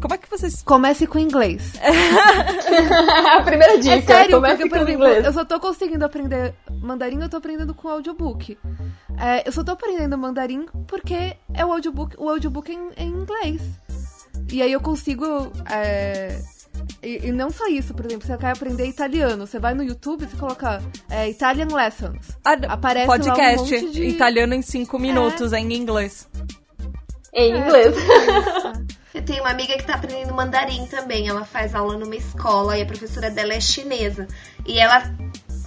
[0.00, 1.74] Como é que vocês Comece com inglês.
[3.38, 5.24] a primeira dica, É sério, comece porque, por com exemplo, inglês.
[5.24, 8.58] eu só tô conseguindo aprender mandarim, eu tô aprendendo com audiobook.
[9.18, 13.04] É, eu só tô aprendendo mandarim porque é o audiobook, o audiobook é em, é
[13.04, 13.62] em inglês.
[14.52, 15.50] E aí eu consigo.
[15.70, 16.40] é,
[17.02, 20.26] e, e não só isso, por exemplo, você quer aprender italiano, você vai no YouTube,
[20.26, 22.28] você coloca é, Italian Lessons.
[22.44, 26.28] Ah, Aparece lá um podcast monte de- italiano em cinco minutos em inglês.
[27.32, 27.94] Em inglês.
[29.14, 31.28] Eu tenho uma amiga que tá aprendendo mandarim também.
[31.28, 34.26] Ela faz aula numa escola e a professora dela é chinesa.
[34.66, 35.02] E ela.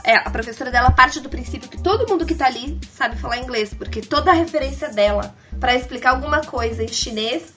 [0.04, 3.38] É, a professora dela parte do princípio que todo mundo que tá ali sabe falar
[3.40, 7.52] inglês, porque toda a referência dela pra explicar alguma coisa em chinês,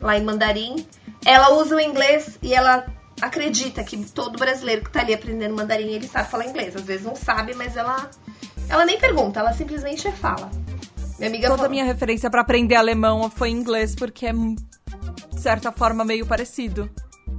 [0.00, 0.86] lá em mandarim,
[1.24, 2.86] ela usa o inglês e ela
[3.20, 6.74] acredita que todo brasileiro que tá ali aprendendo mandarim, ele sabe falar inglês.
[6.74, 8.10] Às vezes não sabe, mas ela
[8.68, 10.50] ela nem pergunta, ela simplesmente fala.
[11.18, 16.04] Minha amiga Toda minha referência pra aprender alemão foi inglês, porque é, de certa forma,
[16.04, 16.88] meio parecido.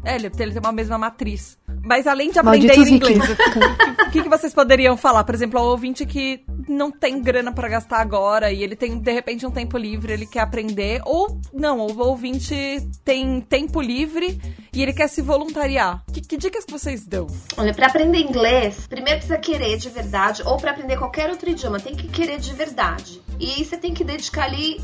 [0.03, 1.57] É, ele tem uma mesma matriz.
[1.83, 3.23] Mas além de aprender Malditos inglês,
[4.07, 5.23] o que, que vocês poderiam falar?
[5.23, 9.11] Por exemplo, ao ouvinte que não tem grana pra gastar agora e ele tem, de
[9.11, 11.01] repente, um tempo livre, ele quer aprender.
[11.05, 12.55] Ou, não, o ouvinte
[13.03, 14.39] tem tempo livre
[14.73, 16.03] e ele quer se voluntariar.
[16.13, 17.27] Que, que dicas que vocês dão?
[17.57, 21.79] Olha, pra aprender inglês, primeiro precisa querer de verdade, ou pra aprender qualquer outro idioma,
[21.79, 23.21] tem que querer de verdade.
[23.39, 24.79] E você tem que dedicar ali,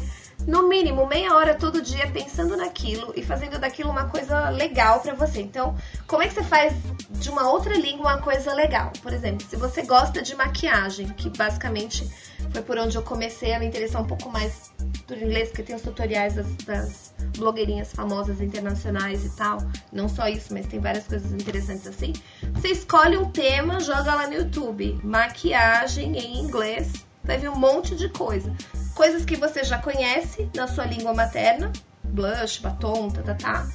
[0.47, 5.13] no mínimo, meia hora todo dia pensando naquilo e fazendo daquilo uma coisa legal pra
[5.13, 5.41] você.
[5.41, 5.75] Então,
[6.07, 6.73] como é que você faz
[7.09, 8.93] de uma outra língua uma coisa legal?
[9.03, 12.09] Por exemplo, se você gosta de maquiagem, que basicamente
[12.49, 14.71] foi por onde eu comecei a me interessar um pouco mais
[15.05, 19.57] por inglês, porque tem os tutoriais das, das blogueirinhas famosas internacionais e tal.
[19.91, 22.13] Não só isso, mas tem várias coisas interessantes assim.
[22.53, 24.97] Você escolhe um tema, joga lá no YouTube.
[25.03, 27.05] Maquiagem em inglês.
[27.21, 28.55] Vai ver um monte de coisa.
[28.97, 31.71] Coisas que você já conhece na sua língua materna.
[32.03, 33.67] Blush, batom, tá, tá, tá.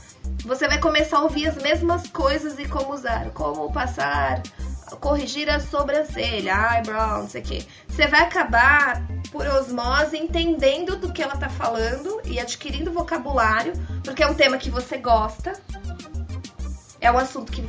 [0.44, 3.30] Você vai começar a ouvir as mesmas coisas e como usar.
[3.30, 4.42] Como passar,
[5.00, 7.64] corrigir a sobrancelha, eyebrow, não sei o quê.
[7.86, 9.00] Você vai acabar,
[9.30, 14.58] por osmose, entendendo do que ela tá falando e adquirindo vocabulário, porque é um tema
[14.58, 15.52] que você gosta.
[17.00, 17.62] É um assunto que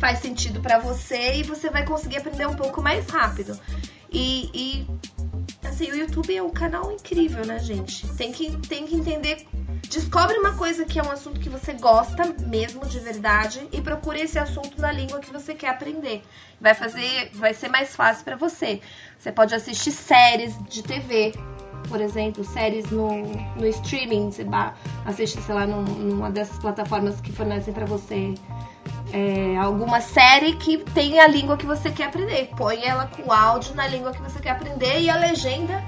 [0.00, 3.56] faz sentido pra você e você vai conseguir aprender um pouco mais rápido.
[4.10, 4.86] E, e,
[5.76, 8.06] assim, o YouTube é um canal incrível, né, gente?
[8.14, 9.46] Tem que, tem que entender.
[9.90, 14.20] Descobre uma coisa que é um assunto que você gosta mesmo de verdade e procure
[14.20, 16.22] esse assunto na língua que você quer aprender.
[16.60, 18.80] Vai fazer, vai ser mais fácil pra você.
[19.18, 21.34] Você pode assistir séries de TV,
[21.88, 23.08] por exemplo, séries no,
[23.54, 24.44] no streaming, você
[25.04, 28.34] assiste, sei lá, num- numa dessas plataformas que fornecem pra você
[29.12, 32.50] é, alguma série que tem a língua que você quer aprender.
[32.56, 35.82] Põe ela com áudio na língua que você quer aprender e a legenda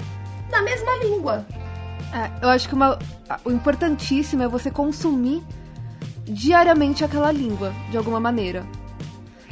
[0.49, 1.45] na mesma língua.
[2.13, 2.97] É, eu acho que uma,
[3.45, 5.43] o importantíssimo é você consumir
[6.25, 8.65] diariamente aquela língua, de alguma maneira.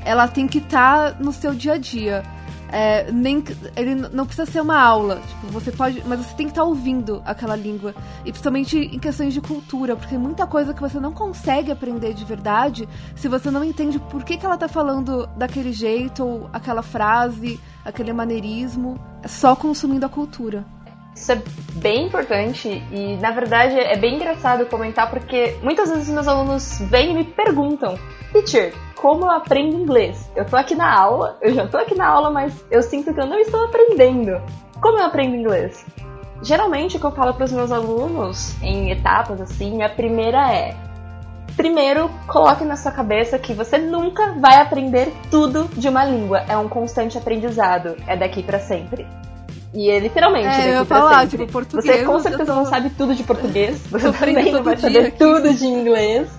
[0.03, 2.23] Ela tem que estar no seu dia a dia.
[2.69, 3.43] É, nem,
[3.75, 7.21] ele não precisa ser uma aula, tipo, você pode, mas você tem que estar ouvindo
[7.25, 7.95] aquela língua.
[8.21, 12.25] E principalmente em questões de cultura, porque muita coisa que você não consegue aprender de
[12.25, 16.83] verdade se você não entende por que, que ela tá falando daquele jeito, ou aquela
[16.83, 18.99] frase, aquele maneirismo.
[19.25, 20.76] Só consumindo a cultura.
[21.17, 21.41] Isso é
[21.73, 27.11] bem importante e, na verdade, é bem engraçado comentar porque muitas vezes meus alunos vêm
[27.11, 27.97] e me perguntam:
[28.31, 30.31] Teacher, como eu aprendo inglês?
[30.35, 33.19] Eu tô aqui na aula, eu já tô aqui na aula, mas eu sinto que
[33.19, 34.39] eu não estou aprendendo.
[34.79, 35.83] Como eu aprendo inglês?
[36.43, 40.75] Geralmente, o que eu falo para os meus alunos em etapas assim, a primeira é:
[41.55, 46.45] primeiro, coloque na sua cabeça que você nunca vai aprender tudo de uma língua.
[46.47, 49.07] É um constante aprendizado, é daqui para sempre.
[49.73, 51.37] E é literalmente, É, daqui eu ia falar, sempre.
[51.39, 53.79] tipo, português, Você com certeza tô- não sabe tudo de português.
[53.87, 55.17] Você também não vai saber aqui.
[55.17, 56.29] tudo de inglês.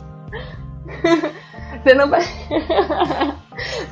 [1.85, 2.23] Você não vai.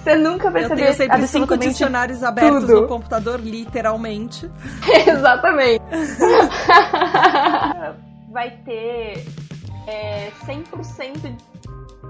[0.03, 2.81] Você nunca vai Eu saber tenho sempre cinco dicionários abertos tudo.
[2.83, 4.51] no computador, literalmente.
[5.07, 5.83] Exatamente.
[8.33, 9.25] Vai ter
[9.87, 11.37] é, 100%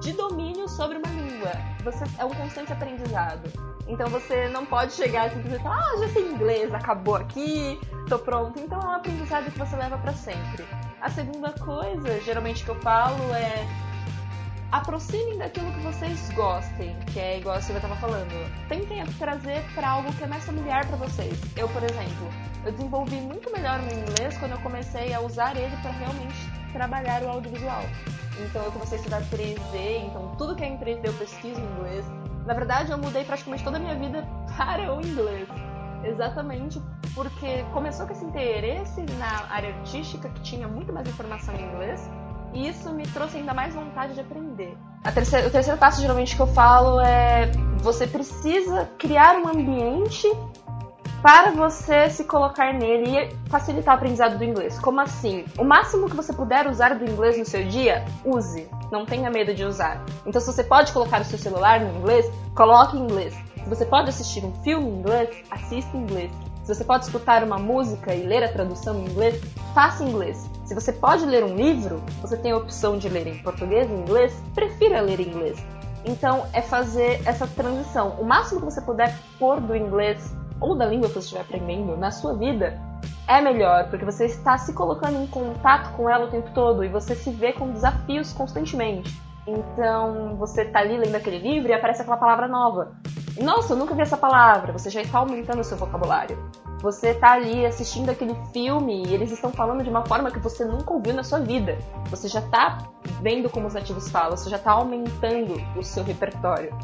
[0.01, 1.51] de domínio sobre uma língua.
[1.85, 3.41] Você, é um constante aprendizado.
[3.89, 7.79] Então você não pode chegar e simplesmente falar, ah, já sei inglês, acabou aqui,
[8.09, 8.59] tô pronto.
[8.59, 10.65] Então é um aprendizado que você leva pra sempre.
[11.01, 13.67] A segunda coisa, geralmente que eu falo, é
[14.73, 18.69] aproximem daquilo que vocês gostem, que é igual a Silvia tava falando.
[18.69, 21.39] Tentem trazer para algo que é mais familiar para vocês.
[21.57, 22.29] Eu, por exemplo,
[22.65, 26.37] eu desenvolvi muito melhor no inglês quando eu comecei a usar ele para realmente
[26.73, 27.83] trabalhar o audiovisual.
[28.39, 31.65] Então eu comecei a estudar 3D, então tudo que é em 3D eu pesquiso em
[31.65, 32.05] inglês.
[32.47, 34.27] Na verdade, eu mudei praticamente toda a minha vida
[34.57, 35.49] para o inglês.
[36.05, 36.81] Exatamente
[37.15, 42.09] porque começou com esse interesse na área artística, que tinha muito mais informação em inglês,
[42.53, 44.77] e isso me trouxe ainda mais vontade de aprender.
[45.13, 50.29] Terceira- o terceiro passo, geralmente, que eu falo é: você precisa criar um ambiente
[51.23, 54.79] para você se colocar nele e facilitar o aprendizado do inglês.
[54.79, 55.45] Como assim?
[55.59, 58.69] O máximo que você puder usar do inglês no seu dia, use.
[58.91, 60.05] Não tenha medo de usar.
[60.25, 63.35] Então, se você pode colocar o seu celular no inglês, coloque em inglês.
[63.63, 66.31] Se você pode assistir um filme em inglês, assista em inglês.
[66.63, 69.41] Se você pode escutar uma música e ler a tradução em inglês,
[69.75, 70.51] faça em inglês.
[70.65, 73.93] Se você pode ler um livro, você tem a opção de ler em português e
[73.93, 75.65] inglês, prefira ler em inglês.
[76.05, 78.17] Então, é fazer essa transição.
[78.21, 81.97] O máximo que você puder pôr do inglês ou da língua que você estiver aprendendo
[81.97, 82.81] na sua vida
[83.29, 86.89] é melhor, porque você está se colocando em contato com ela o tempo todo e
[86.89, 89.21] você se vê com desafios constantemente.
[89.47, 92.97] Então, você está ali lendo aquele livro e aparece aquela palavra nova.
[93.41, 94.73] Nossa, eu nunca vi essa palavra.
[94.73, 96.39] Você já está aumentando o seu vocabulário.
[96.81, 100.65] Você está ali assistindo aquele filme e eles estão falando de uma forma que você
[100.65, 101.79] nunca ouviu na sua vida.
[102.11, 102.79] Você já está
[103.21, 106.77] vendo como os nativos falam, você já está aumentando o seu repertório.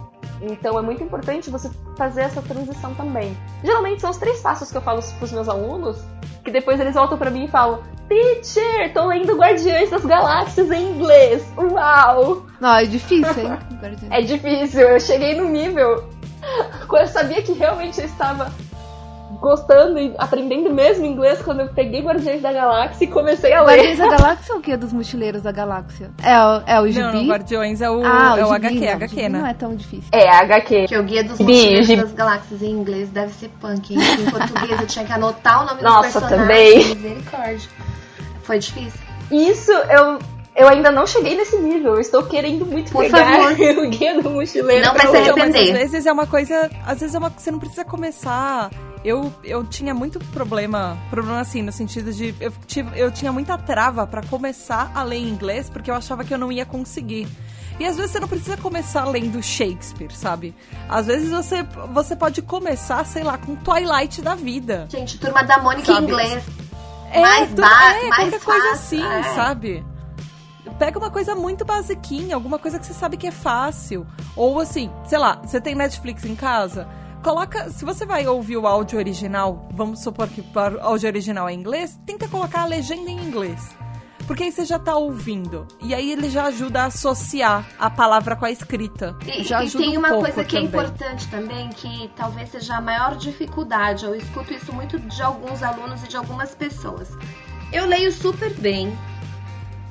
[0.42, 3.36] Então é muito importante você fazer essa transição também.
[3.62, 6.04] Geralmente são os três passos que eu falo para os meus alunos,
[6.44, 10.90] que depois eles voltam para mim e falam: Teacher, tô lendo Guardiões das Galáxias em
[10.90, 11.46] inglês.
[11.56, 12.46] Uau!
[12.60, 13.58] Não, é difícil, hein?
[14.10, 16.08] É difícil, eu cheguei no nível.
[16.88, 18.52] Quando eu sabia que realmente eu estava
[19.42, 23.74] gostando e aprendendo mesmo inglês quando eu peguei Guardiões da Galáxia e comecei a ler.
[23.74, 24.76] Guardiões da Galáxia é o que?
[24.76, 26.10] Dos Mochileiros da Galáxia?
[26.22, 27.00] É o, é o gibi?
[27.00, 29.38] Não, não, Guardiões é o, ah, é o gibi, HQ, não, HQ, gibi né?
[29.40, 30.08] Não é tão difícil.
[30.12, 30.86] É, HQ.
[30.86, 32.02] Que é o Guia dos Gibi, Mochileiros gibi.
[32.02, 34.00] das Galáxias em inglês deve ser punk, hein?
[34.00, 36.48] Em português eu tinha que anotar o nome Nossa, dos personagens.
[36.48, 36.94] também.
[36.94, 37.68] Misericórdia.
[38.44, 39.00] Foi difícil.
[39.30, 40.18] Isso eu,
[40.54, 41.94] eu ainda não cheguei nesse nível.
[41.94, 43.52] Eu estou querendo muito Por pegar favor.
[43.84, 44.86] o guia do mochileiro.
[44.86, 45.18] Não vai se.
[45.18, 45.72] Então, mas às arrepender.
[45.72, 46.70] vezes é uma coisa.
[46.86, 47.30] Às vezes é uma.
[47.30, 48.70] Você não precisa começar.
[49.04, 50.96] Eu, eu tinha muito problema.
[51.10, 52.34] Problema assim, no sentido de.
[52.40, 56.22] Eu, tive, eu tinha muita trava pra começar a ler em inglês, porque eu achava
[56.24, 57.26] que eu não ia conseguir.
[57.80, 60.54] E às vezes você não precisa começar lendo Shakespeare, sabe?
[60.88, 64.86] Às vezes você, você pode começar, sei lá, com Twilight da vida.
[64.88, 66.06] Gente, turma da Mônica em Sabe?
[66.06, 66.44] inglês.
[67.10, 69.22] É, Mais tu- é, mais qualquer coisa fácil, assim, é.
[69.34, 69.84] sabe?
[70.78, 74.06] Pega uma coisa muito basiquinha, alguma coisa que você sabe que é fácil.
[74.36, 76.86] Ou assim, sei lá, você tem Netflix em casa?
[77.22, 80.46] Coloca, se você vai ouvir o áudio original, vamos supor que o
[80.80, 83.76] áudio original é em inglês, tenta colocar a legenda em inglês.
[84.26, 85.66] Porque aí você já tá ouvindo.
[85.80, 89.16] E aí ele já ajuda a associar a palavra com a escrita.
[89.24, 90.68] E, já e ajuda tem um uma pouco coisa que é também.
[90.68, 94.04] importante também, que talvez seja a maior dificuldade.
[94.04, 97.08] Eu escuto isso muito de alguns alunos e de algumas pessoas.
[97.72, 98.96] Eu leio super bem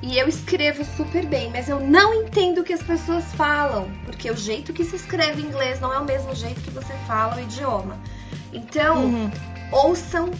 [0.02, 4.30] e eu escrevo super bem, mas eu não entendo o que as pessoas falam, porque
[4.30, 7.36] o jeito que se escreve em inglês não é o mesmo jeito que você fala
[7.36, 7.96] o idioma.
[8.52, 9.30] Então, Uhum.
[9.70, 10.30] ouçam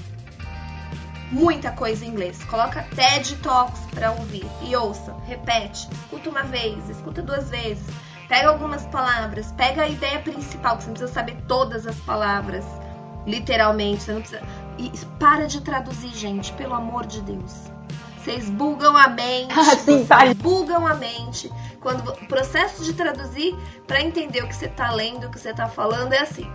[1.31, 2.43] muita coisa em inglês.
[2.45, 7.85] Coloca TED Talks pra ouvir e ouça, repete, escuta uma vez, escuta duas vezes.
[8.29, 12.65] Pega algumas palavras, pega a ideia principal, que você não precisa saber todas as palavras,
[13.27, 14.43] literalmente, você não precisa.
[14.79, 17.53] E para de traduzir, gente, pelo amor de Deus.
[18.23, 21.51] Vocês bugam a mente, Ah, sim, vocês bugam a mente.
[21.81, 23.57] Quando o processo de traduzir
[23.87, 26.47] para entender o que você tá lendo, o que você tá falando é assim: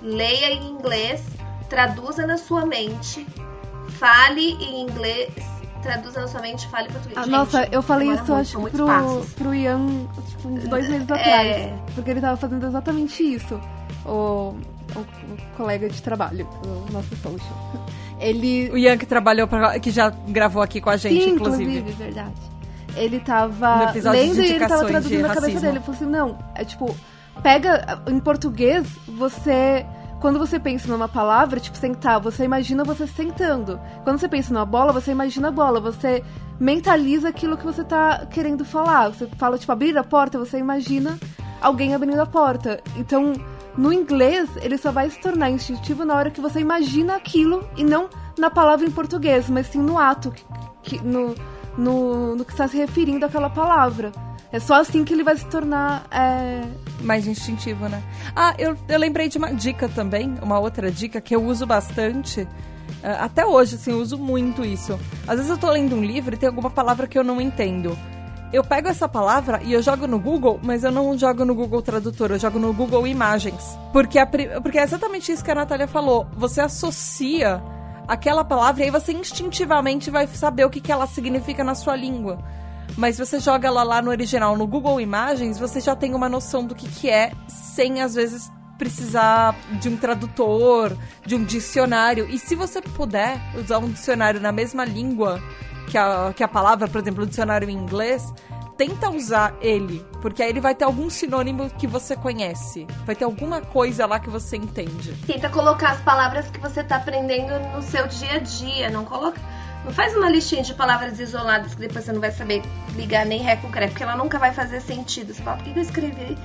[0.00, 1.22] leia em inglês,
[1.68, 3.26] traduza na sua mente,
[3.88, 5.32] fale em inglês,
[5.82, 7.18] traduza na sua mente, fale em português.
[7.18, 9.32] Ah, Gente, nossa, eu falei isso, muito, acho pro, passos.
[9.34, 11.12] pro Ian tipo, uns dois meses É.
[11.14, 11.72] atrás.
[11.94, 13.60] Porque ele tava fazendo exatamente isso.
[14.06, 17.86] O, o- o colega de trabalho, o nosso social.
[18.20, 18.70] Ele.
[18.70, 21.80] O Ian que trabalhou, pra, que já gravou aqui com a gente, Sim, inclusive.
[21.92, 22.34] verdade.
[22.96, 25.76] Ele tava lendo e ele tava traduzindo na cabeça dele.
[25.76, 26.96] Ele falou assim, não, é tipo,
[27.42, 29.86] pega em português, você
[30.20, 33.80] quando você pensa numa palavra, tipo sentar, você imagina você sentando.
[34.02, 35.80] Quando você pensa numa bola, você imagina a bola.
[35.80, 36.24] Você
[36.58, 39.10] mentaliza aquilo que você tá querendo falar.
[39.10, 41.16] Você fala, tipo, abrir a porta, você imagina
[41.60, 42.80] alguém abrindo a porta.
[42.96, 43.32] Então,
[43.78, 47.84] no inglês, ele só vai se tornar instintivo na hora que você imagina aquilo e
[47.84, 50.34] não na palavra em português, mas sim no ato,
[50.82, 51.32] que, no,
[51.76, 54.10] no, no que está se referindo àquela palavra.
[54.50, 56.62] É só assim que ele vai se tornar é...
[57.02, 58.02] mais instintivo, né?
[58.34, 62.48] Ah, eu, eu lembrei de uma dica também, uma outra dica que eu uso bastante.
[63.00, 64.98] É, até hoje, assim, eu uso muito isso.
[65.24, 67.96] Às vezes eu tô lendo um livro e tem alguma palavra que eu não entendo.
[68.50, 71.82] Eu pego essa palavra e eu jogo no Google, mas eu não jogo no Google
[71.82, 73.78] Tradutor, eu jogo no Google Imagens.
[73.92, 76.26] Porque, a, porque é exatamente isso que a Natália falou.
[76.32, 77.62] Você associa
[78.06, 81.94] aquela palavra e aí você instintivamente vai saber o que, que ela significa na sua
[81.94, 82.38] língua.
[82.96, 86.64] Mas você joga ela lá no original, no Google Imagens, você já tem uma noção
[86.64, 90.96] do que, que é, sem às vezes precisar de um tradutor,
[91.26, 92.26] de um dicionário.
[92.30, 95.42] E se você puder usar um dicionário na mesma língua
[95.88, 98.32] que a, que a palavra, por exemplo, o dicionário em inglês,
[98.76, 102.86] tenta usar ele, porque aí ele vai ter algum sinônimo que você conhece.
[103.04, 105.12] Vai ter alguma coisa lá que você entende.
[105.26, 109.40] Tenta colocar as palavras que você está aprendendo no seu dia a dia, não coloca
[109.84, 112.62] não faz uma listinha de palavras isoladas que depois você não vai saber
[112.94, 115.32] ligar nem ré com porque ela nunca vai fazer sentido.
[115.32, 116.36] Você fala, por que eu escrevi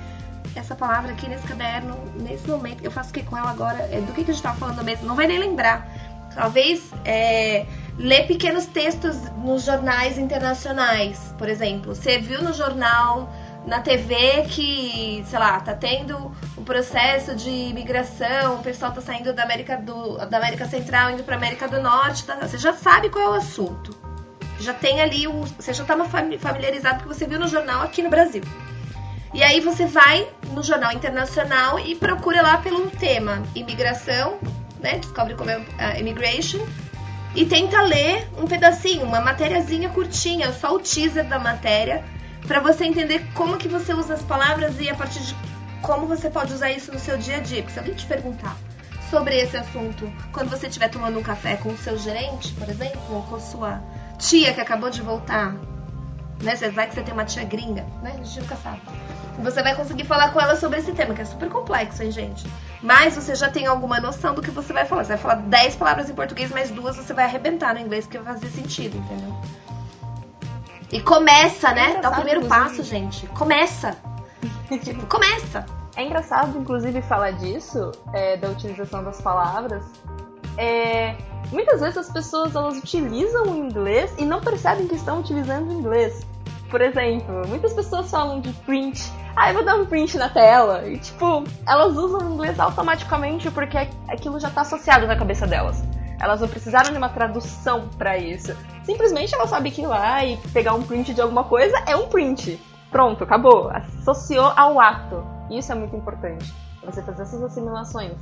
[0.54, 2.82] essa palavra aqui nesse caderno, nesse momento?
[2.82, 3.88] Eu faço o que com ela agora?
[3.92, 5.06] É, do que, que a gente tava falando mesmo?
[5.06, 5.86] Não vai nem lembrar.
[6.34, 7.66] Talvez é,
[7.98, 11.94] ler pequenos textos nos jornais internacionais, por exemplo.
[11.94, 13.32] Você viu no jornal
[13.66, 19.32] na TV que, sei lá, tá tendo um processo de imigração, o pessoal tá saindo
[19.32, 23.08] da América, do, da América Central indo pra América do Norte, tá, você já sabe
[23.08, 23.96] qual é o assunto.
[24.60, 28.42] Já tem ali, você já tá familiarizado que você viu no jornal aqui no Brasil.
[29.32, 34.38] E aí você vai no jornal internacional e procura lá pelo tema imigração,
[34.78, 34.98] né?
[34.98, 36.64] Descobre como é uh, immigration
[37.34, 42.04] e tenta ler um pedacinho, uma matériazinha curtinha, só o teaser da matéria
[42.46, 45.34] para você entender como que você usa as palavras e a partir de
[45.82, 47.62] como você pode usar isso no seu dia a dia.
[47.62, 48.56] Porque se alguém te perguntar
[49.10, 53.00] sobre esse assunto quando você estiver tomando um café com o seu gerente, por exemplo,
[53.10, 53.82] ou com sua
[54.18, 55.54] tia que acabou de voltar,
[56.42, 56.54] né?
[56.56, 58.12] Você vai que você tem uma tia gringa, né?
[58.14, 58.80] A gente nunca sabe.
[59.38, 62.46] Você vai conseguir falar com ela sobre esse tema, que é super complexo, hein, gente?
[62.82, 65.04] Mas você já tem alguma noção do que você vai falar.
[65.04, 68.18] Você vai falar 10 palavras em português, mais duas você vai arrebentar no inglês, que
[68.18, 69.34] vai fazer sentido, entendeu?
[70.92, 71.94] E começa, né?
[71.96, 73.26] É Dá o primeiro passo, gente.
[73.28, 73.96] Começa.
[74.82, 75.66] tipo, começa.
[75.96, 79.84] É engraçado, inclusive, falar disso, é, da utilização das palavras.
[80.56, 81.16] É,
[81.50, 85.72] muitas vezes as pessoas elas utilizam o inglês e não percebem que estão utilizando o
[85.72, 86.26] inglês.
[86.74, 89.08] Por exemplo, muitas pessoas falam de print.
[89.36, 90.84] Ah, eu vou dar um print na tela.
[90.84, 95.84] E, tipo, elas usam o inglês automaticamente porque aquilo já está associado na cabeça delas.
[96.20, 98.56] Elas não precisaram de uma tradução para isso.
[98.82, 102.08] Simplesmente ela sabe que ir lá e pegar um print de alguma coisa é um
[102.08, 102.60] print.
[102.90, 103.70] Pronto, acabou.
[103.70, 105.24] Associou ao ato.
[105.52, 106.52] Isso é muito importante.
[106.84, 108.14] Você fazer essas assimilações.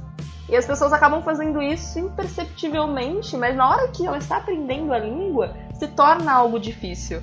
[0.47, 4.99] E as pessoas acabam fazendo isso imperceptivelmente, mas na hora que ela está aprendendo a
[4.99, 7.23] língua, se torna algo difícil.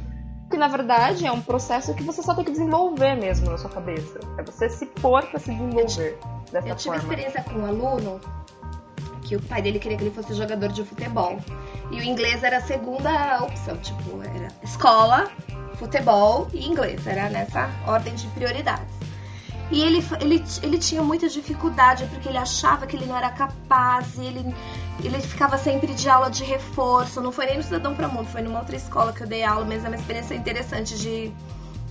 [0.49, 3.69] Que na verdade é um processo que você só tem que desenvolver mesmo na sua
[3.69, 4.19] cabeça.
[4.37, 6.17] É você se pôr para se desenvolver
[6.51, 6.97] dessa eu tive forma.
[6.97, 8.19] experiência com um aluno
[9.23, 11.37] que o pai dele queria que ele fosse jogador de futebol.
[11.91, 15.29] E o inglês era a segunda opção, tipo, era escola,
[15.75, 18.98] futebol e inglês, era nessa ordem de prioridades.
[19.71, 24.17] E ele, ele, ele tinha muita dificuldade porque ele achava que ele não era capaz
[24.17, 24.55] e ele,
[25.03, 27.21] ele ficava sempre de aula de reforço.
[27.21, 29.65] Não foi nem no Cidadão para Mundo, foi numa outra escola que eu dei aula,
[29.65, 31.31] mas é uma experiência interessante de,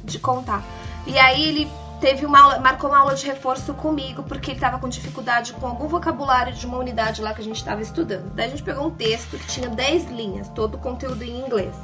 [0.02, 0.62] de contar.
[1.06, 1.70] E aí ele
[2.00, 5.66] teve uma aula, marcou uma aula de reforço comigo, porque ele estava com dificuldade com
[5.66, 8.32] algum vocabulário de uma unidade lá que a gente estava estudando.
[8.34, 11.74] Daí a gente pegou um texto que tinha 10 linhas, todo o conteúdo em inglês.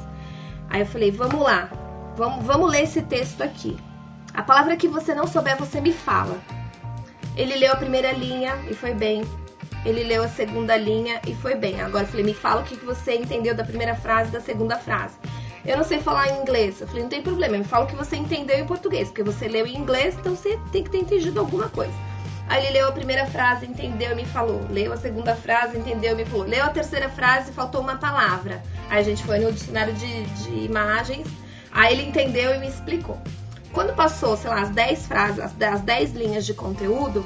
[0.69, 1.69] Aí eu falei, vamos lá,
[2.17, 3.77] vamos, vamos ler esse texto aqui.
[4.35, 6.37] A palavra que você não souber, você me fala.
[7.35, 9.23] Ele leu a primeira linha e foi bem.
[9.85, 11.81] Ele leu a segunda linha e foi bem.
[11.81, 14.77] Agora eu falei, me fala o que você entendeu da primeira frase e da segunda
[14.77, 15.15] frase
[15.65, 16.79] eu não sei falar inglês.
[16.79, 19.47] Eu falei, não tem problema, me fala o que você entendeu em português, porque você
[19.47, 21.93] leu em inglês, então você tem que ter entendido alguma coisa.
[22.47, 24.61] Aí ele leu a primeira frase, entendeu e me falou.
[24.69, 26.45] Leu a segunda frase, entendeu e me falou.
[26.45, 28.61] Leu a terceira frase, faltou uma palavra.
[28.89, 31.27] Aí a gente foi no dicionário de, de imagens,
[31.71, 33.19] aí ele entendeu e me explicou.
[33.75, 37.25] Quando passou, sei lá, as 10 frases, as 10 linhas de conteúdo,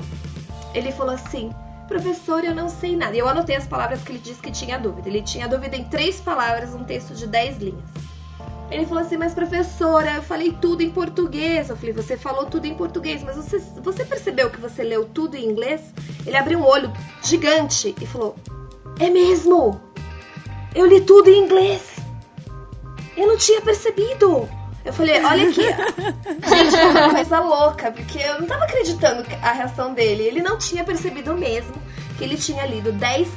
[0.73, 1.51] ele falou assim:
[1.87, 3.15] professor, eu não sei nada.
[3.15, 5.07] E eu anotei as palavras que ele disse que tinha dúvida.
[5.07, 7.89] Ele tinha dúvida em três palavras, um texto de 10 linhas.
[8.71, 11.69] Ele falou assim, mas professora, eu falei tudo em português.
[11.69, 15.35] Eu falei, você falou tudo em português, mas você, você percebeu que você leu tudo
[15.35, 15.81] em inglês?
[16.25, 16.91] Ele abriu um olho
[17.23, 18.35] gigante e falou,
[18.99, 19.79] é mesmo?
[20.73, 21.99] Eu li tudo em inglês.
[23.15, 24.49] Eu não tinha percebido.
[24.89, 25.61] Eu falei, olha aqui.
[26.49, 30.23] Gente, foi uma coisa louca, porque eu não tava acreditando a reação dele.
[30.23, 31.75] Ele não tinha percebido mesmo
[32.17, 33.27] que ele tinha lido 10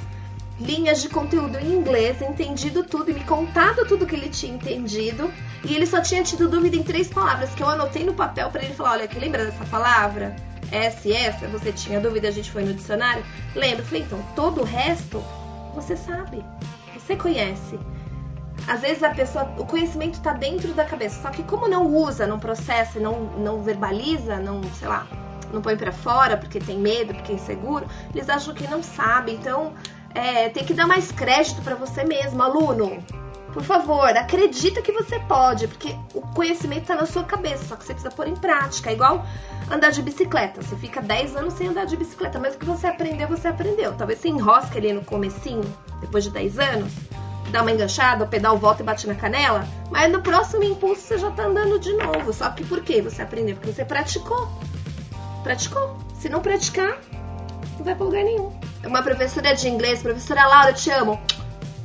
[0.58, 5.30] linhas de conteúdo em inglês, entendido tudo e me contado tudo que ele tinha entendido.
[5.62, 8.64] E ele só tinha tido dúvida em três palavras que eu anotei no papel para
[8.64, 10.34] ele falar: olha, que lembra dessa palavra?
[10.70, 11.46] Essa e essa?
[11.48, 13.22] Você tinha dúvida, a gente foi no dicionário?
[13.54, 13.82] Lembra?
[13.82, 15.22] Eu falei, então, todo o resto
[15.74, 16.42] você sabe,
[16.94, 17.78] você conhece.
[18.66, 22.26] Às vezes a pessoa, o conhecimento está dentro da cabeça, só que como não usa,
[22.26, 25.06] não processa, não, não verbaliza, não, sei lá,
[25.52, 29.32] não põe para fora porque tem medo, porque é inseguro, eles acham que não sabe.
[29.32, 29.74] Então,
[30.14, 33.02] é, tem que dar mais crédito para você mesmo, aluno.
[33.52, 37.84] Por favor, acredita que você pode, porque o conhecimento está na sua cabeça, só que
[37.84, 38.88] você precisa pôr em prática.
[38.88, 39.26] É igual
[39.70, 40.62] andar de bicicleta.
[40.62, 43.92] Você fica 10 anos sem andar de bicicleta, mas o que você aprendeu, você aprendeu.
[43.92, 45.64] Talvez você enrosque ali no comecinho,
[46.00, 46.92] depois de 10 anos,
[47.52, 51.18] dá uma enganchada, o pedal volta e bate na canela, mas no próximo impulso você
[51.18, 52.32] já tá andando de novo.
[52.32, 53.02] Só que por quê?
[53.02, 53.54] Você aprendeu?
[53.56, 54.48] Porque você praticou.
[55.44, 55.98] Praticou.
[56.18, 56.98] Se não praticar,
[57.76, 58.52] não vai pra lugar nenhum.
[58.84, 61.20] Uma professora de inglês, professora Laura, te amo.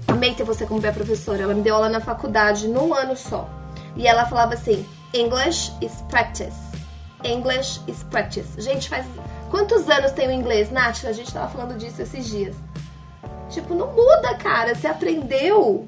[0.07, 1.43] Amei ter você como minha professora.
[1.43, 3.49] Ela me deu aula na faculdade num ano só.
[3.95, 6.55] E ela falava assim: English is practice.
[7.23, 8.59] English is practice.
[8.61, 9.05] Gente, faz
[9.49, 11.03] quantos anos tem o inglês, Nath?
[11.05, 12.55] A gente tava falando disso esses dias.
[13.49, 14.75] Tipo, não muda, cara.
[14.75, 15.87] Você aprendeu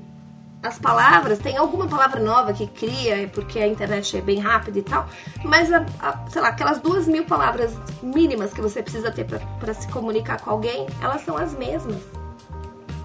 [0.61, 4.81] as palavras, tem alguma palavra nova que cria, porque a internet é bem rápida e
[4.81, 5.07] tal,
[5.43, 7.71] mas, a, a, sei lá, aquelas duas mil palavras
[8.03, 12.01] mínimas que você precisa ter para se comunicar com alguém, elas são as mesmas.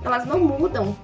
[0.02, 0.96] Elas não mudam.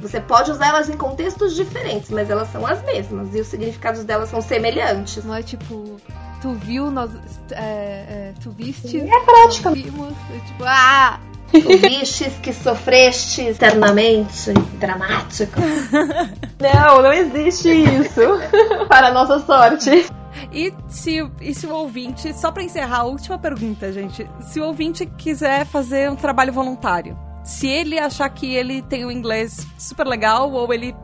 [0.00, 4.02] Você pode usar elas em contextos diferentes, mas elas são as mesmas e os significados
[4.02, 5.24] delas são semelhantes.
[5.24, 5.96] Não é tipo,
[6.40, 7.10] tu viu, nós,
[7.52, 9.70] é, é, tu viste, é prática.
[9.70, 11.20] vimos, é tipo, ah,
[11.52, 15.60] Tu vistes que sofreste eternamente, dramático.
[16.60, 18.20] Não, não existe isso.
[18.86, 20.06] Para nossa sorte.
[20.52, 24.66] E se, e se o ouvinte, só para encerrar a última pergunta, gente, se o
[24.66, 30.06] ouvinte quiser fazer um trabalho voluntário, se ele achar que ele tem um inglês super
[30.06, 30.94] legal ou ele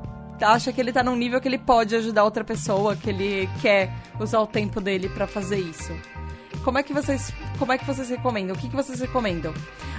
[0.40, 3.90] acha que ele tá num nível que ele pode ajudar outra pessoa, que ele quer
[4.20, 5.92] usar o tempo dele para fazer isso.
[6.64, 8.54] Como é que vocês, como é que vocês recomendam?
[8.54, 9.52] O que, que vocês recomendam?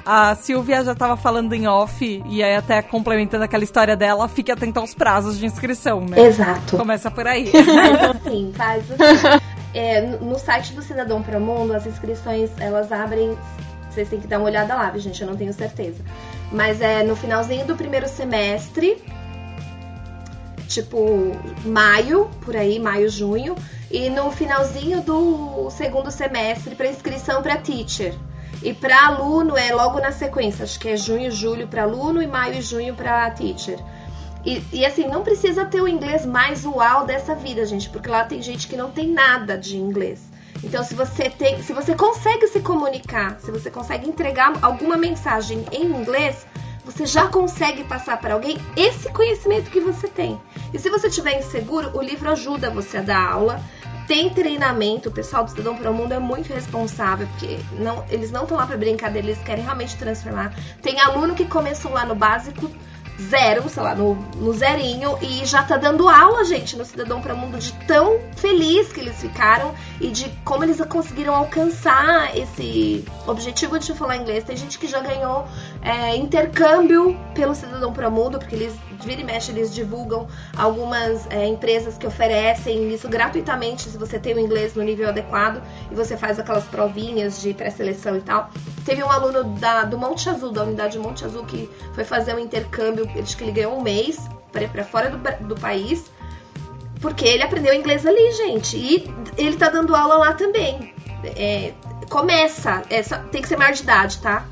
[0.06, 4.52] A Silvia já estava falando em off e aí até complementando aquela história dela, fique
[4.52, 6.20] atento aos prazos de inscrição, né?
[6.20, 6.78] Exato.
[6.78, 7.52] Começa por aí.
[8.24, 9.42] Sim, faz assim.
[9.74, 13.38] É, no site do Cidadão para o Mundo, as inscrições elas abrem.
[13.90, 16.04] Vocês têm que dar uma olhada lá, gente, eu não tenho certeza.
[16.52, 19.04] Mas é no finalzinho do primeiro semestre,
[20.68, 21.32] tipo
[21.66, 23.56] maio, por aí, maio, junho
[23.90, 28.14] e no finalzinho do segundo semestre para inscrição para teacher.
[28.64, 32.28] E para aluno é logo na sequência, acho que é junho, julho para aluno e
[32.28, 33.80] maio e junho para teacher.
[34.46, 38.24] E, e, assim, não precisa ter o inglês mais uau dessa vida, gente, porque lá
[38.24, 40.22] tem gente que não tem nada de inglês.
[40.64, 45.66] Então, se você tem, se você consegue se comunicar, se você consegue entregar alguma mensagem
[45.72, 46.48] em inglês,
[46.88, 50.40] você já consegue passar para alguém esse conhecimento que você tem.
[50.74, 53.62] E se você estiver inseguro, o livro ajuda você a dar aula.
[54.08, 58.32] Tem treinamento, o pessoal do Cidadão para o Mundo é muito responsável, porque não, eles
[58.32, 60.56] não estão lá para brincadeira, eles querem realmente transformar.
[60.82, 62.72] Tem aluno que começou lá no básico
[63.20, 67.34] zero, sei lá, no, no zerinho, e já tá dando aula, gente, no Cidadão para
[67.34, 73.04] o Mundo, de tão feliz que eles ficaram e de como eles conseguiram alcançar esse
[73.26, 74.44] objetivo de falar inglês.
[74.44, 75.48] Tem gente que já ganhou
[75.82, 81.28] é, intercâmbio pelo Cidadão para o Mundo, porque eles, vira e mexe, eles divulgam algumas
[81.30, 85.96] é, empresas que oferecem isso gratuitamente, se você tem o inglês no nível adequado e
[85.96, 88.50] você faz aquelas provinhas de pré-seleção e tal.
[88.86, 92.40] Teve um aluno da, do Monte Azul, da unidade Monte Azul, que foi fazer um
[92.40, 94.20] intercâmbio acho que ele ganhou um mês
[94.52, 96.06] para fora do, do país,
[97.02, 98.78] porque ele aprendeu inglês ali, gente.
[98.78, 100.94] E ele tá dando aula lá também.
[101.24, 101.74] É,
[102.10, 104.46] começa, é, tem que ser maior de idade, tá?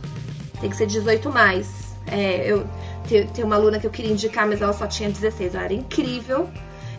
[0.59, 1.95] Tem que ser 18 mais.
[2.07, 2.65] É, eu
[3.05, 5.55] tem uma aluna que eu queria indicar, mas ela só tinha 16.
[5.55, 6.49] Ela era incrível.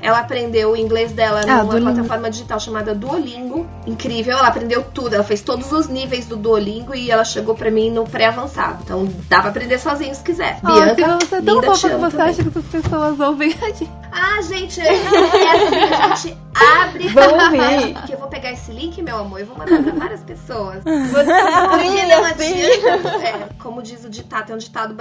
[0.00, 1.92] Ela aprendeu o inglês dela ah, numa Duolingo.
[1.92, 3.66] plataforma digital chamada Duolingo.
[3.86, 5.14] Incrível, ela aprendeu tudo.
[5.14, 8.82] Ela fez todos os níveis do Duolingo e ela chegou pra mim no pré-avançado.
[8.84, 10.58] Então dá pra aprender sozinho se quiser.
[10.62, 13.88] Oh, Bianca, você é tão fofa que você acha que as pessoas ouvem aqui.
[14.12, 17.08] Ah, gente, é assim, a gente abre.
[17.12, 17.92] Vamos ver.
[17.94, 20.82] Porque eu vou pegar esse link, meu amor, e vou mandar pra várias pessoas.
[20.84, 22.44] Você não adianta.
[22.44, 24.94] É, como diz o ditado, é um ditado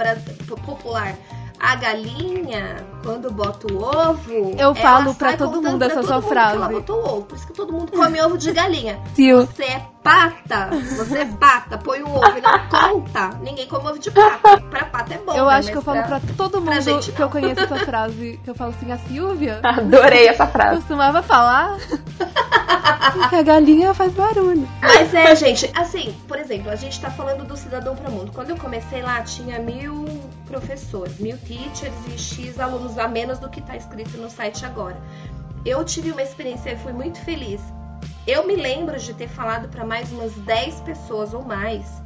[0.64, 1.14] popular
[1.58, 4.54] A galinha, quando bota o ovo.
[4.58, 6.56] Eu falo pra todo mundo essa todo sua mundo frase.
[6.56, 7.22] Ela botou o ovo.
[7.22, 9.00] Por isso que todo mundo come ovo de galinha.
[9.14, 9.46] Tio.
[9.46, 10.70] Você é pata.
[10.96, 11.78] Você é pata.
[11.78, 13.30] Põe um ovo e não conta.
[13.42, 14.60] Ninguém come ovo de pata.
[14.60, 15.34] Pra pata é bom.
[15.34, 15.54] Eu né?
[15.54, 18.50] acho que eu Mas falo pra todo mundo gente, que eu conheço essa frase, que
[18.50, 20.76] eu falo assim, a Silvia Adorei essa frase.
[20.76, 21.76] costumava falar
[23.28, 24.68] que a galinha faz barulho.
[24.80, 28.32] Mas é, gente, assim, por exemplo, a gente tá falando do Cidadão para o Mundo.
[28.32, 30.04] Quando eu comecei lá, tinha mil
[30.46, 34.96] professores, mil teachers e X alunos a menos do que tá escrito no site agora.
[35.64, 37.60] Eu tive uma experiência e fui muito feliz.
[38.26, 42.02] Eu me lembro de ter falado para mais umas 10 pessoas ou mais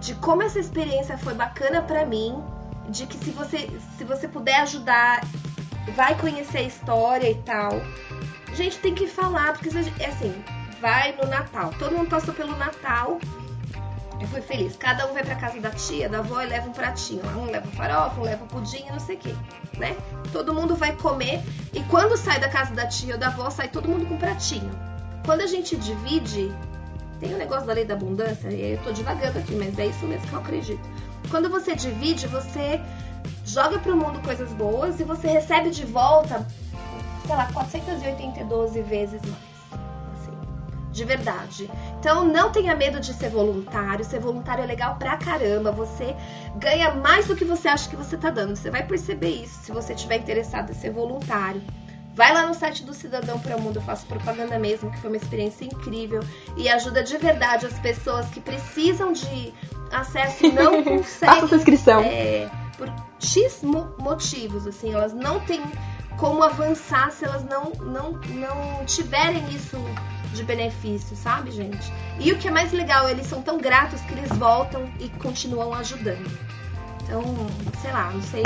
[0.00, 2.42] de como essa experiência foi bacana para mim,
[2.88, 5.22] de que se você, se você puder ajudar,
[5.96, 7.70] vai conhecer a história e tal.
[8.54, 10.44] Gente, tem que falar, porque a é assim,
[10.80, 11.72] vai no Natal.
[11.78, 13.18] Todo mundo passou pelo Natal.
[14.20, 14.76] Eu fui feliz.
[14.76, 17.22] Cada um vai pra casa da tia, da avó e leva um pratinho.
[17.36, 19.34] Um leva farofa, um leva pudim, não sei o quê,
[19.78, 19.96] né?
[20.32, 21.42] Todo mundo vai comer
[21.72, 24.18] e quando sai da casa da tia ou da avó, sai todo mundo com um
[24.18, 24.93] pratinho.
[25.24, 26.52] Quando a gente divide,
[27.18, 30.26] tem o negócio da lei da abundância, eu tô divagando aqui, mas é isso mesmo
[30.26, 30.88] que eu acredito.
[31.30, 32.80] Quando você divide, você
[33.44, 36.46] joga pro mundo coisas boas e você recebe de volta,
[37.26, 39.80] sei lá, 482 vezes mais.
[40.12, 40.32] Assim,
[40.92, 41.70] de verdade.
[41.98, 44.04] Então não tenha medo de ser voluntário.
[44.04, 45.72] Ser voluntário é legal pra caramba.
[45.72, 46.14] Você
[46.56, 48.54] ganha mais do que você acha que você tá dando.
[48.54, 51.62] Você vai perceber isso se você estiver interessado em ser voluntário.
[52.14, 55.10] Vai lá no site do Cidadão para o Mundo, eu faço propaganda mesmo, que foi
[55.10, 56.20] uma experiência incrível
[56.56, 59.52] e ajuda de verdade as pessoas que precisam de
[59.90, 62.00] acesso e não Faça conseguem sua inscrição.
[62.02, 62.48] é,
[62.78, 62.88] por
[63.18, 65.60] X mo- motivos, assim, elas não têm
[66.16, 69.76] como avançar se elas não, não, não tiverem isso
[70.32, 71.92] de benefício, sabe, gente?
[72.20, 75.74] E o que é mais legal, eles são tão gratos que eles voltam e continuam
[75.74, 76.30] ajudando.
[77.02, 77.22] Então,
[77.82, 78.42] sei lá, não sei.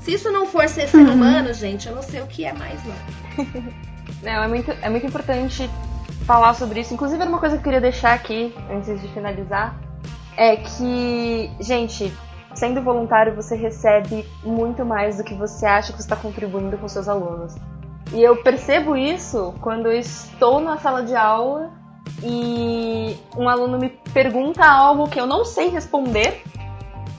[0.00, 2.80] Se isso não for ser ser humano, gente, eu não sei o que é mais,
[2.84, 3.44] não.
[4.22, 5.70] Não, é muito, é muito importante
[6.24, 6.92] falar sobre isso.
[6.92, 9.78] Inclusive, era uma coisa que eu queria deixar aqui, antes de finalizar,
[10.36, 12.12] é que, gente,
[12.54, 17.08] sendo voluntário, você recebe muito mais do que você acha que está contribuindo com seus
[17.08, 17.54] alunos.
[18.12, 21.70] E eu percebo isso quando eu estou na sala de aula
[22.22, 26.42] e um aluno me pergunta algo que eu não sei responder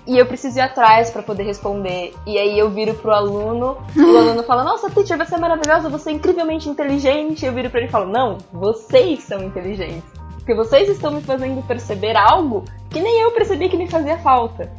[0.10, 2.16] e eu preciso ir atrás para poder responder.
[2.26, 6.10] E aí eu viro pro aluno, o aluno fala: "Nossa, teacher, você é maravilhosa, você
[6.10, 7.46] é incrivelmente inteligente".
[7.46, 10.04] Eu viro para ele e falo: "Não, vocês são inteligentes,
[10.34, 14.72] porque vocês estão me fazendo perceber algo que nem eu percebi que me fazia falta".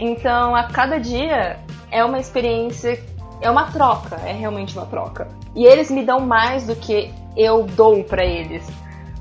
[0.00, 1.58] Então, a cada dia
[1.90, 2.98] é uma experiência,
[3.42, 5.28] é uma troca, é realmente uma troca.
[5.54, 8.66] E eles me dão mais do que eu dou para eles.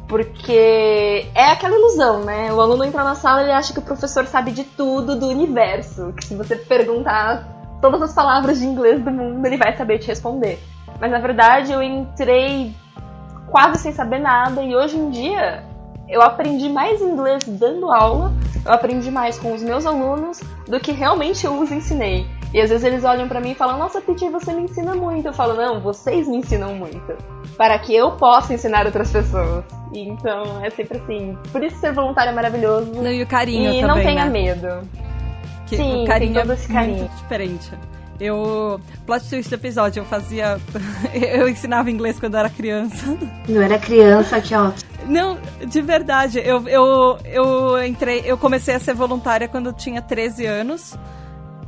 [0.08, 2.52] Porque é aquela ilusão, né?
[2.54, 6.14] O aluno entra na sala e acha que o professor sabe de tudo do universo.
[6.14, 7.46] Que se você perguntar
[7.82, 10.60] todas as palavras de inglês do mundo, ele vai saber te responder.
[11.00, 12.74] Mas na verdade eu entrei
[13.50, 15.64] quase sem saber nada e hoje em dia
[16.10, 18.32] eu aprendi mais inglês dando aula,
[18.66, 22.26] eu aprendi mais com os meus alunos do que realmente eu os ensinei.
[22.54, 25.28] E às vezes eles olham pra mim e falam: Nossa, teacher, você me ensina muito.
[25.28, 27.16] Eu falo: Não, vocês me ensinam muito.
[27.58, 29.66] Para que eu possa ensinar outras pessoas.
[29.94, 31.38] E então é sempre assim.
[31.52, 32.92] Por isso ser voluntário é maravilhoso.
[32.94, 34.32] Não, e o carinho e também, não tenha né?
[34.32, 34.90] medo.
[35.68, 36.98] Que Sim, o carinho tem todo é esse carinho.
[37.00, 37.72] muito diferente.
[38.20, 38.80] Eu.
[39.06, 40.58] Plot twist do episódio, eu fazia.
[41.14, 43.18] eu ensinava inglês quando eu era criança.
[43.48, 44.72] Eu era criança aqui, ó.
[45.06, 46.42] Não, de verdade.
[46.44, 48.24] Eu, eu, eu entrei.
[48.26, 50.98] Eu comecei a ser voluntária quando eu tinha 13 anos.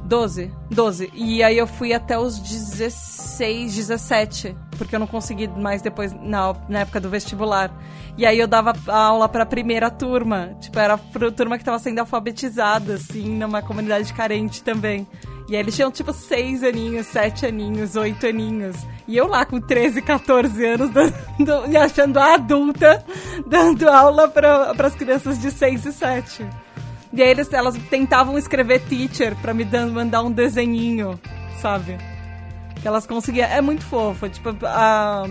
[0.09, 1.11] 12, 12.
[1.13, 4.57] E aí eu fui até os 16, 17.
[4.77, 7.71] Porque eu não consegui mais depois, na, na época do vestibular.
[8.17, 10.55] E aí eu dava aula pra primeira turma.
[10.59, 15.07] Tipo, era pra turma que tava sendo alfabetizada, assim, numa comunidade carente também.
[15.47, 18.75] E aí eles tinham, tipo, seis aninhos, sete aninhos, oito aninhos.
[19.07, 20.89] E eu lá com 13, 14 anos,
[21.39, 23.03] dando- me achando adulta,
[23.47, 26.45] dando aula para as crianças de 6 e 7.
[27.11, 31.19] E aí eles, elas tentavam escrever teacher pra me mandar um desenhinho,
[31.57, 31.97] sabe?
[32.81, 33.47] Que elas conseguiam.
[33.47, 34.29] É muito fofo.
[34.29, 35.25] Tipo, a,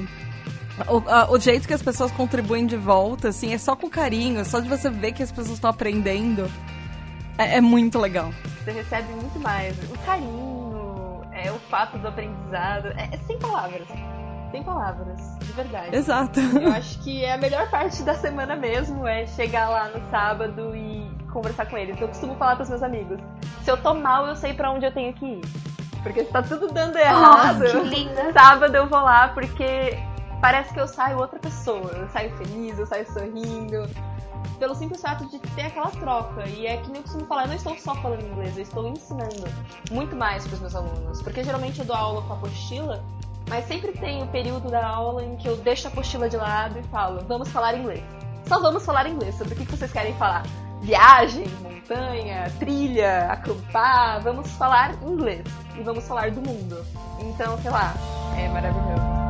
[0.88, 4.44] o, a- o jeito que as pessoas contribuem de volta, assim, é só com carinho,
[4.44, 6.50] só de você ver que as pessoas estão aprendendo.
[7.38, 8.30] É, é muito legal.
[8.64, 9.76] Você recebe muito mais.
[9.90, 12.88] O carinho, é o fato do aprendizado.
[12.96, 13.86] É, é sem palavras.
[14.50, 15.94] Sem palavras, de verdade.
[15.94, 16.40] Exato.
[16.40, 20.74] Eu acho que é a melhor parte da semana mesmo é chegar lá no sábado
[20.74, 21.06] e
[21.38, 22.00] conversar com eles.
[22.00, 23.18] Eu costumo falar pros meus amigos:
[23.62, 25.40] se eu tô mal, eu sei pra onde eu tenho que ir.
[26.02, 28.32] Porque tá tudo dando errado, que linda.
[28.32, 29.98] sábado eu vou lá porque
[30.40, 31.90] parece que eu saio outra pessoa.
[31.92, 33.88] Eu saio feliz, eu saio sorrindo.
[34.58, 36.46] pelo simples fato de ter aquela troca.
[36.48, 38.88] E é que nem eu costumo falar, eu não estou só falando inglês, eu estou
[38.88, 39.44] ensinando
[39.90, 41.22] muito mais para os meus alunos.
[41.22, 43.02] Porque geralmente eu dou aula com a apostila,
[43.48, 46.78] mas sempre tem o período da aula em que eu deixo a apostila de lado
[46.78, 48.02] e falo, vamos falar inglês.
[48.46, 50.42] Só vamos falar inglês, sobre o que vocês querem falar.
[50.80, 55.44] Viagem, montanha, trilha, acampar, vamos falar inglês.
[55.78, 56.84] E vamos falar do mundo.
[57.20, 57.94] Então, sei lá,
[58.36, 59.27] é maravilhoso.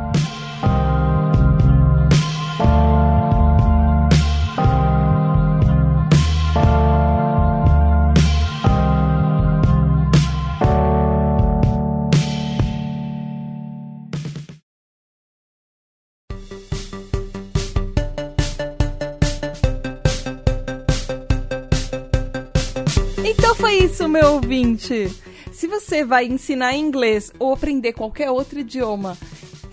[24.08, 25.10] Meu ouvinte.
[25.52, 29.16] Se você vai ensinar inglês ou aprender qualquer outro idioma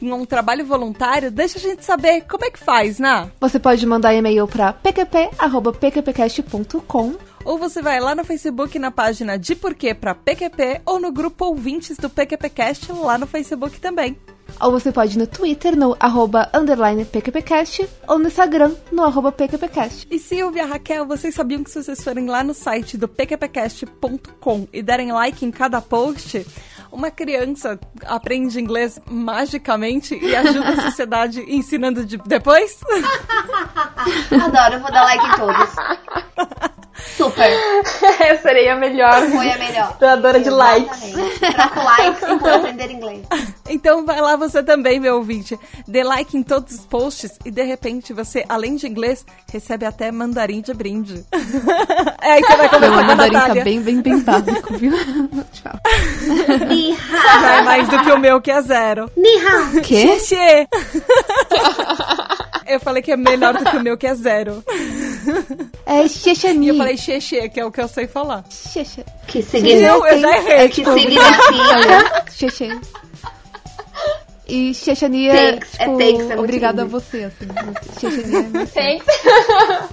[0.02, 3.32] em um trabalho voluntário, deixa a gente saber como é que faz, né?
[3.40, 7.14] Você pode mandar e-mail para pqp.pqpcast.com
[7.45, 11.45] Ou você vai lá no Facebook na página de Porquê pra PQP ou no grupo
[11.45, 14.17] Ouvintes do PQPcast lá no Facebook também.
[14.59, 19.31] ou você pode ir no Twitter no arroba underline PQPcast ou no Instagram no arroba
[19.31, 20.07] PQPcast.
[20.09, 24.81] E Silvia, Raquel, vocês sabiam que se vocês forem lá no site do pqpcast.com e
[24.81, 26.45] derem like em cada post,
[26.95, 32.80] uma criança aprende inglês magicamente e ajuda a sociedade ensinando de depois?
[34.31, 35.76] Adoro, eu vou dar like em todos.
[37.17, 37.49] Super.
[38.30, 39.13] Eu serei a melhor.
[39.30, 39.97] Foi a melhor.
[39.99, 41.03] Doadora de likes.
[41.03, 41.39] Exatamente.
[41.39, 43.22] Troco likes e vou aprender inglês.
[43.69, 45.57] Então vai lá você também, meu ouvinte.
[45.88, 50.11] Dê like em todos os posts e de repente você, além de inglês, recebe até
[50.11, 51.26] mandarim de brinde.
[52.22, 54.93] é, aí você vai Meu conversar com a mandarim tá bem, bem, bem básico, viu?
[55.51, 55.80] Tchau.
[56.67, 57.66] Ni Já é hao.
[57.66, 59.10] mais do que o meu, que é zero.
[59.16, 59.82] Ni hao.
[59.82, 60.20] Quê?
[60.20, 60.68] Xexê!
[62.68, 64.64] Eu falei que é melhor do que o meu, que é zero.
[65.86, 66.66] É Xexani.
[66.66, 68.44] E eu falei xexê, que é o que eu sei falar.
[68.49, 69.06] Xexe.
[69.28, 69.88] Que Não, significa...
[69.88, 70.70] eu já errei.
[70.70, 72.24] Que significa...
[72.32, 72.80] Xexê.
[74.48, 77.48] E Xexani é, Thanks, é tipo, thanks, é muito obrigada a você, assim.
[77.99, 79.06] Xexani é Thanks.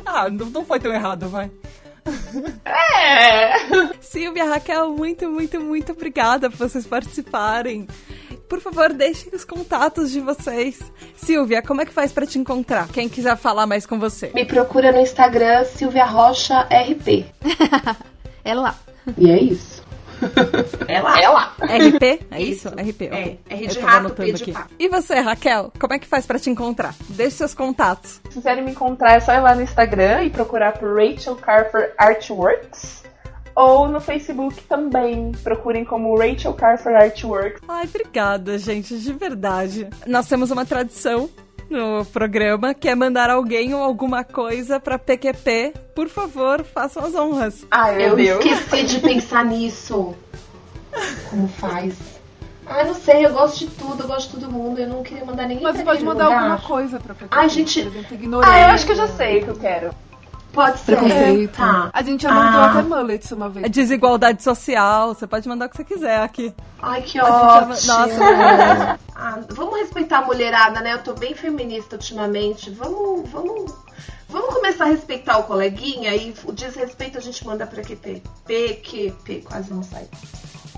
[0.06, 1.50] Ah, não, não foi tão errado, vai.
[2.64, 3.92] É.
[4.00, 7.86] Silvia, Raquel, muito, muito, muito obrigada por vocês participarem.
[8.48, 10.80] Por favor, deixem os contatos de vocês.
[11.16, 12.88] Silvia, como é que faz pra te encontrar?
[12.88, 14.30] Quem quiser falar mais com você.
[14.34, 17.24] Me procura no Instagram Silvia Rocha RP.
[18.44, 18.74] É lá.
[19.16, 19.81] E é isso.
[20.88, 21.20] É lá.
[21.20, 21.54] É lá.
[21.60, 22.02] RP?
[22.30, 22.68] É isso?
[22.68, 22.68] Isso.
[22.68, 23.40] RP, ok.
[23.48, 24.52] É, R Eu de tava rato, anotando P de aqui.
[24.52, 24.74] pato.
[24.78, 26.94] E você, Raquel, como é que faz pra te encontrar?
[27.08, 28.20] Deixe seus contatos.
[28.28, 31.94] Se quiserem me encontrar, é só ir lá no Instagram e procurar por Rachel Carfer
[31.98, 33.02] Artworks.
[33.54, 35.32] Ou no Facebook também.
[35.42, 37.60] Procurem como Rachel Carfer Artworks.
[37.68, 39.88] Ai, obrigada, gente, de verdade.
[40.06, 41.28] Nós temos uma tradição
[41.72, 45.72] no programa que é mandar alguém ou alguma coisa pra PQP.
[45.94, 47.66] Por favor, façam as honras.
[47.96, 48.44] Meu Eu Deus.
[48.44, 50.14] esqueci de pensar nisso.
[51.30, 51.94] Como faz?
[52.66, 54.78] Ah, não sei, eu gosto de tudo, eu gosto de todo mundo.
[54.78, 56.38] Eu não queria mandar ninguém Mas você pode mandar lugar.
[56.42, 57.34] alguma coisa pra PQP.
[57.36, 58.40] Ai, gente- exemplo.
[58.44, 59.90] Ah, eu acho que eu já sei o que eu quero.
[60.52, 60.96] Pode ser.
[60.96, 61.56] Preconceito.
[61.56, 61.90] Tá.
[61.92, 62.70] A gente já mandou Ah.
[62.70, 63.64] até mullets uma vez.
[63.64, 66.54] É desigualdade social, você pode mandar o que você quiser aqui.
[66.80, 67.74] Ai, que A ótimo.
[67.74, 70.94] já- Nossa, Ah, vamos respeitar a mulherada, né?
[70.94, 72.70] Eu tô bem feminista ultimamente.
[72.70, 73.72] Vamos, vamos,
[74.28, 78.22] vamos começar a respeitar o coleguinha e o desrespeito a gente manda pra QP.
[78.46, 80.06] PQP, quase não sai.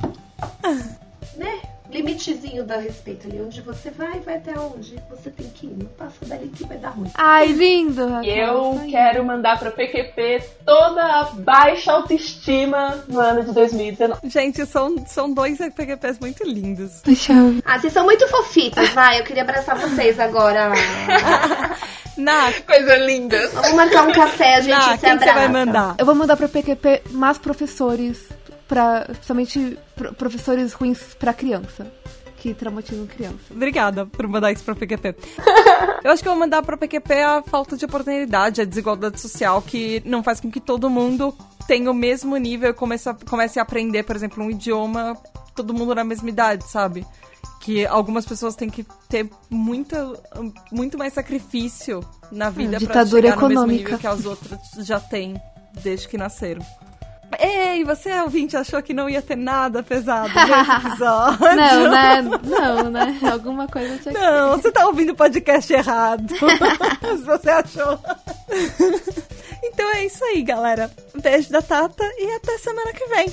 [1.36, 1.60] Né?
[1.94, 3.40] Limitezinho da respeito ali.
[3.40, 5.76] Onde você vai, vai até onde você tem que ir.
[5.78, 7.08] Não passa dali que vai dar ruim.
[7.14, 8.08] Ai, lindo.
[8.08, 8.34] Raquel,
[8.82, 14.28] Eu quero mandar pra PQP toda a baixa autoestima no ano de 2019.
[14.28, 17.00] gente, são, são dois PQPs muito lindos.
[17.04, 17.58] Deixa eu...
[17.64, 19.20] Ah, vocês são muito fofitas, vai.
[19.20, 20.72] Eu queria abraçar vocês agora.
[22.16, 23.48] Na, Coisa linda.
[23.48, 25.34] Vamos marcar um café, a gente Na, se quem que você abraça.
[25.34, 25.94] vai mandar?
[25.98, 28.28] Eu vou mandar pra PQP mais professores,
[28.68, 31.86] pra, principalmente pro- professores ruins pra criança,
[32.36, 33.36] que traumatizam criança.
[33.50, 35.14] Obrigada por mandar isso pra PQP.
[36.04, 39.62] Eu acho que eu vou mandar pra PQP a falta de oportunidade, a desigualdade social,
[39.62, 41.34] que não faz com que todo mundo
[41.66, 45.16] tenha o mesmo nível e comece a, comece a aprender, por exemplo, um idioma,
[45.54, 47.06] todo mundo na mesma idade, sabe?
[47.62, 50.12] Que algumas pessoas têm que ter muita,
[50.70, 53.82] muito mais sacrifício na vida pra ditadura chegar no mesmo econômica.
[53.84, 55.40] nível que as outras já têm
[55.82, 56.60] desde que nasceram.
[57.38, 61.38] Ei, você ouvinte achou que não ia ter nada pesado nesse episódio?
[61.56, 62.22] Não, né?
[62.22, 63.18] Não, né?
[63.30, 66.32] Alguma coisa tinha que Não, você tá ouvindo o podcast errado.
[66.36, 67.98] Se você achou.
[69.64, 70.90] Então é isso aí, galera.
[71.14, 73.26] Um beijo da Tata e até semana que vem.